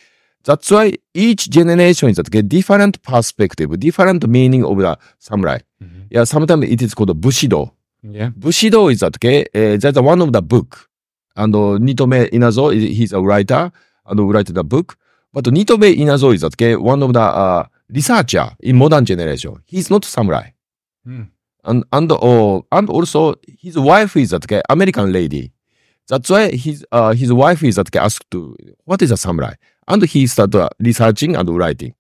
[0.44, 5.60] That's why each generation is that get different perspective, different meaning of the samurai.
[5.84, 6.08] Mhm.
[6.10, 7.74] Yeah, sometimes it is called bushido.
[8.04, 8.30] Yeah.
[8.36, 9.46] Bushido is that okay?
[9.54, 10.90] Uh, that's one of the book.
[11.36, 13.72] and Nitobe Inazo, he's a writer
[14.06, 14.98] and write the book.
[15.34, 19.56] But Nitobe Inazo is that, okay, one of the uh, researcher in modern generation.
[19.66, 20.50] He's not samurai.
[21.08, 21.30] Mm.
[21.64, 25.52] And and oh, and also his wife is that okay, American lady.
[26.08, 29.54] That's why his uh, his wife is that okay, asked to what is a samurai,
[29.88, 31.94] and he started researching and writing.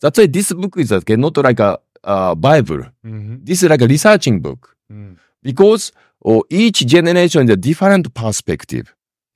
[0.00, 2.82] That's why this book is okay, not like a uh, Bible.
[3.04, 3.44] Mhm.
[3.46, 5.16] This is like a researching book Mm.
[5.44, 5.92] Because
[6.24, 8.86] oh, each generation is a different perspective.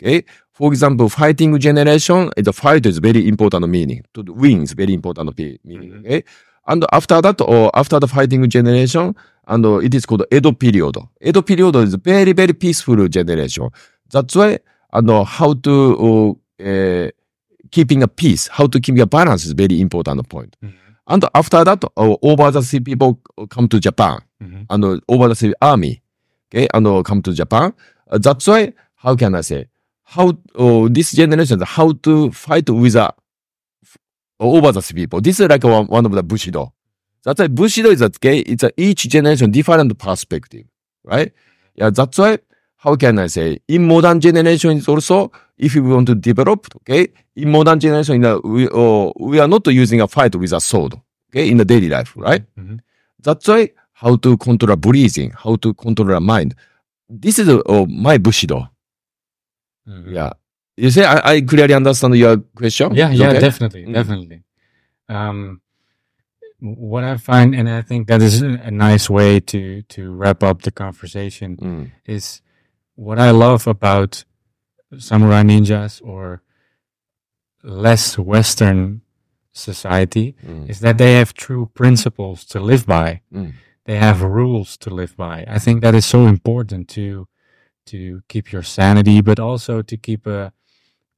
[0.02, 0.24] Okay.
[0.52, 4.02] For example, fighting generation, the fight is very important meaning.
[4.14, 5.92] To win is very important meaning.
[5.92, 6.00] Mhm.
[6.00, 6.24] Okay.
[6.66, 9.14] And after that, or after the fighting generation,
[9.46, 10.96] and uh, it is called Edo period.
[11.24, 13.68] Edo period is very, very peaceful generation.
[14.10, 14.58] That's why,
[14.92, 17.08] and uh, how to, uh, uh,
[17.70, 20.56] keeping a peace, how to keep a balance is very important point.
[20.62, 20.72] Mhm.
[21.08, 23.18] And after that, uh, over the sea people
[23.50, 24.66] come to Japan Mhm.
[24.70, 26.02] and uh, over the sea army,
[26.54, 27.72] okay, and uh, come to Japan.
[28.10, 29.66] Uh, that's why, how can I say,
[30.04, 33.10] how uh, this generation, how to fight with uh,
[34.40, 35.20] over the sea people.
[35.20, 36.72] This is like one, one of the Bushido.
[37.24, 38.38] That's why Bushido is okay.
[38.40, 40.64] It's a each generation different perspective,
[41.04, 41.32] right?
[41.74, 42.38] Yeah, that's why.
[42.78, 43.58] How can I say?
[43.68, 47.08] In modern generation, is also if you want to develop, okay.
[47.36, 50.94] In modern generation, the, we uh, we are not using a fight with a sword,
[51.30, 52.42] okay, in the daily life, right?
[52.56, 52.78] Mhm.
[53.20, 56.54] That's why how to control breathing, how to control our mind.
[57.08, 58.68] This is uh, my Bushido.
[59.88, 60.12] Mhm.
[60.14, 60.32] Yeah.
[60.76, 62.94] You say I, I clearly understand your question?
[62.94, 63.40] Yeah, yeah, Okay?
[63.40, 63.92] definitely, Mm.
[63.94, 64.42] definitely.
[65.08, 65.60] Um,
[66.60, 70.42] what I find, and I think that is a, a nice way to to wrap
[70.44, 71.90] up the conversation, Mm.
[72.06, 72.40] is
[73.06, 74.24] what I love about
[74.98, 76.42] samurai ninjas or
[77.62, 79.02] less Western
[79.52, 80.68] society Mm.
[80.70, 83.20] is that they have true principles to live by.
[83.32, 83.52] Mm.
[83.84, 85.44] They have rules to live by.
[85.56, 87.26] I think that is so important to
[87.86, 90.52] to keep your sanity, but also to keep a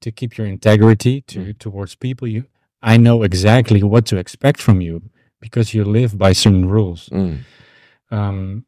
[0.00, 2.26] to keep your integrity to towards people.
[2.28, 2.44] You,
[2.92, 5.02] I know exactly what to expect from you
[5.40, 7.08] because you live by certain rules.
[7.10, 7.38] Mm.
[8.10, 8.64] Um,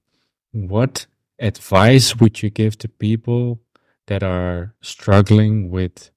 [0.53, 1.07] what
[1.39, 3.61] advice would you give to people
[4.07, 6.11] that are struggling with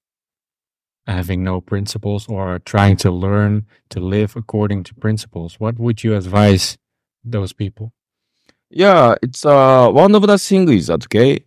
[1.06, 5.60] having no principles or trying to learn to live according to principles?
[5.60, 6.76] What would you advise
[7.24, 7.92] those people?
[8.70, 11.44] Yeah, it's uh one of the things is that okay.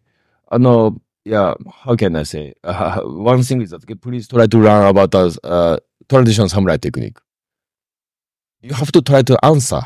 [0.52, 1.54] Uh, no, yeah,
[1.84, 2.54] how can I say?
[2.64, 6.78] Uh, one thing is that okay, please try to learn about the uh, traditional samurai
[6.78, 7.18] technique.
[8.62, 9.82] You have to try to answer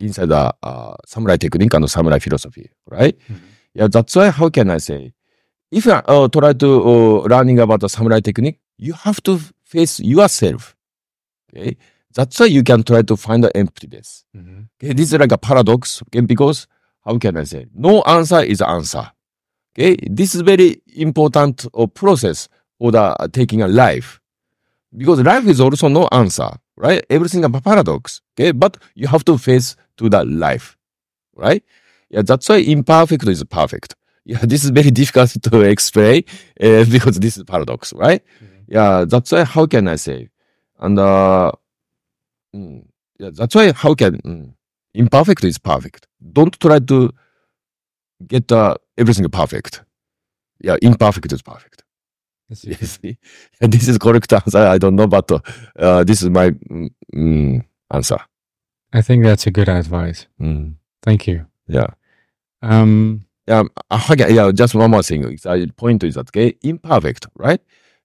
[0.00, 3.16] inside the uh, samurai technique and samurai philosophy, right?
[3.74, 4.30] Yeah, that's why.
[4.30, 5.12] How can I say?
[5.70, 9.98] If you uh, try to uh, learning about the samurai technique, you have to face
[10.00, 10.76] yourself.
[11.52, 11.76] Okay,
[12.14, 14.24] that's why you can try to find the emptiness.
[14.82, 16.02] Okay, this is like a paradox.
[16.08, 16.66] Okay, because
[17.04, 17.66] how can I say?
[17.74, 19.10] No answer is answer.
[19.76, 24.20] Okay, this is very important uh, process for the uh, taking a life.
[24.96, 27.04] Because life is also no answer, right?
[27.10, 28.20] Everything is a paradox.
[28.38, 30.76] Okay, but you have to face to that life,
[31.36, 31.62] right?
[32.10, 33.94] Yeah, that's why imperfect is perfect.
[34.26, 36.24] Yeah, this is very difficult to explain
[36.58, 38.22] uh, because this is paradox, right?
[38.66, 39.44] Yeah, that's why.
[39.44, 40.30] How can I say?
[40.80, 41.52] And uh,
[42.56, 42.86] mm,
[43.18, 43.72] yeah, that's why.
[43.72, 44.54] How can mm,
[44.94, 46.06] imperfect is perfect?
[46.32, 47.10] Don't try to
[48.26, 49.82] get uh, everything perfect.
[50.62, 51.83] Yeah, imperfect is perfect.
[52.48, 52.98] Yes,
[53.60, 54.58] this is correct answer.
[54.58, 55.30] I don't know, but
[55.78, 58.18] uh, this is my mm, mm, answer.
[58.92, 60.26] I think that's a good advice.
[60.40, 61.46] Mm, Thank you.
[61.66, 61.88] yeah.
[62.62, 65.24] Um, Yeah, uh, again, yeah, just one more thing.
[65.24, 67.60] It's, uh, point is that, okay, imperfect, right?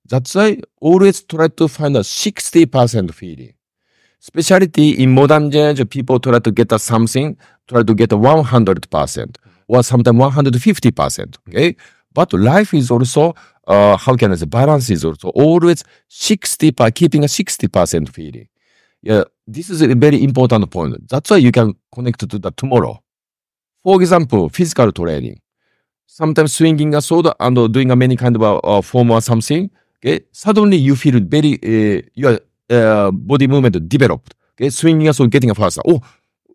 [0.06, 3.54] That's why always try to find a 60% feeling.
[4.20, 7.38] Specialty in modern generation, people try to get a something,
[7.70, 9.36] try to get a 100%
[9.70, 11.76] or sometimes 150%, okay?
[12.14, 13.34] But life is also,
[13.70, 18.48] uh, how can I say, balance is also always 60, per, keeping a 60% feeling.
[19.02, 21.08] Yeah, this is a very important point.
[21.08, 23.02] That's why you can connect to the tomorrow.
[23.84, 25.40] For example, physical training.
[26.06, 29.70] Sometimes swinging a sword and doing a many kind of a, uh, form or something.
[29.98, 32.40] Okay, suddenly you feel very uh, your
[32.70, 34.34] uh, body movement developed.
[34.56, 35.82] Okay, swinging a sword, getting faster.
[35.88, 36.02] Oh,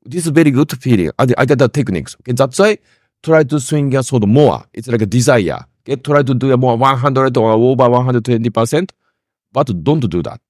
[0.04, 1.12] this is very good feeling.
[1.18, 2.16] I, I get the techniques.
[2.20, 2.78] Okay, that's why
[3.22, 4.64] try to swing a sword more.
[4.74, 5.64] It's like a desire.
[5.86, 8.92] Okay, try to do more 100 or over 120 percent,
[9.52, 10.40] but don't do that.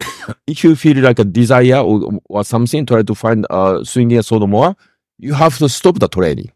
[0.46, 4.22] if you feel like a desire or, or something, try to find uh, swinging a
[4.22, 4.76] sword more
[5.18, 6.52] you have to stop the training.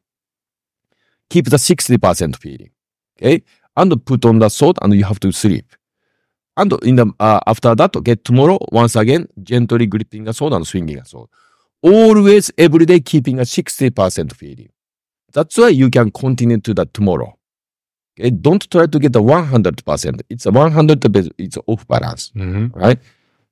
[1.28, 2.70] Keep the 60% feeling.
[3.18, 3.42] Okay.
[3.76, 5.64] And put on the sword and you have to sleep.
[6.56, 10.66] And in the, uh, after that, okay, tomorrow, once again, gently gripping a sword and
[10.66, 11.28] swinging a sword.
[11.80, 14.68] Always, every day, keeping a 60% feeling.
[15.32, 17.38] That's why you can continue to the tomorrow.
[18.28, 20.20] Don't try to get the 100%.
[20.28, 22.78] It's a 100%, it's off balance, Mm-hmm.
[22.78, 22.98] right?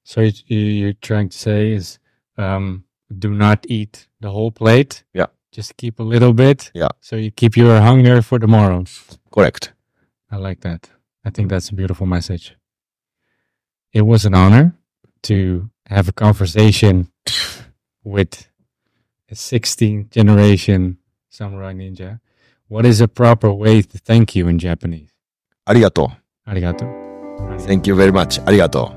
[0.04, 1.98] So you, you- you're trying to say is
[2.36, 2.84] um,
[3.18, 5.04] do not eat the whole plate.
[5.14, 5.26] Yeah.
[5.52, 6.70] Just keep a little bit.
[6.74, 6.88] Yeah.
[7.00, 8.84] So you keep your hunger for tomorrow.
[9.32, 9.72] Correct.
[10.30, 10.90] I like that.
[11.24, 12.54] I think that's a beautiful message.
[13.92, 14.74] It was an honor
[15.22, 17.08] to have a conversation
[18.04, 18.48] with
[19.30, 20.98] a 16th generation
[21.28, 22.20] samurai ninja.
[22.69, 25.07] What is a proper way to thank you in Japanese?
[25.65, 26.11] ありがと
[26.45, 26.49] う。
[26.49, 26.86] Arigato.
[27.59, 28.43] Thank you very much.
[28.45, 28.91] ありがと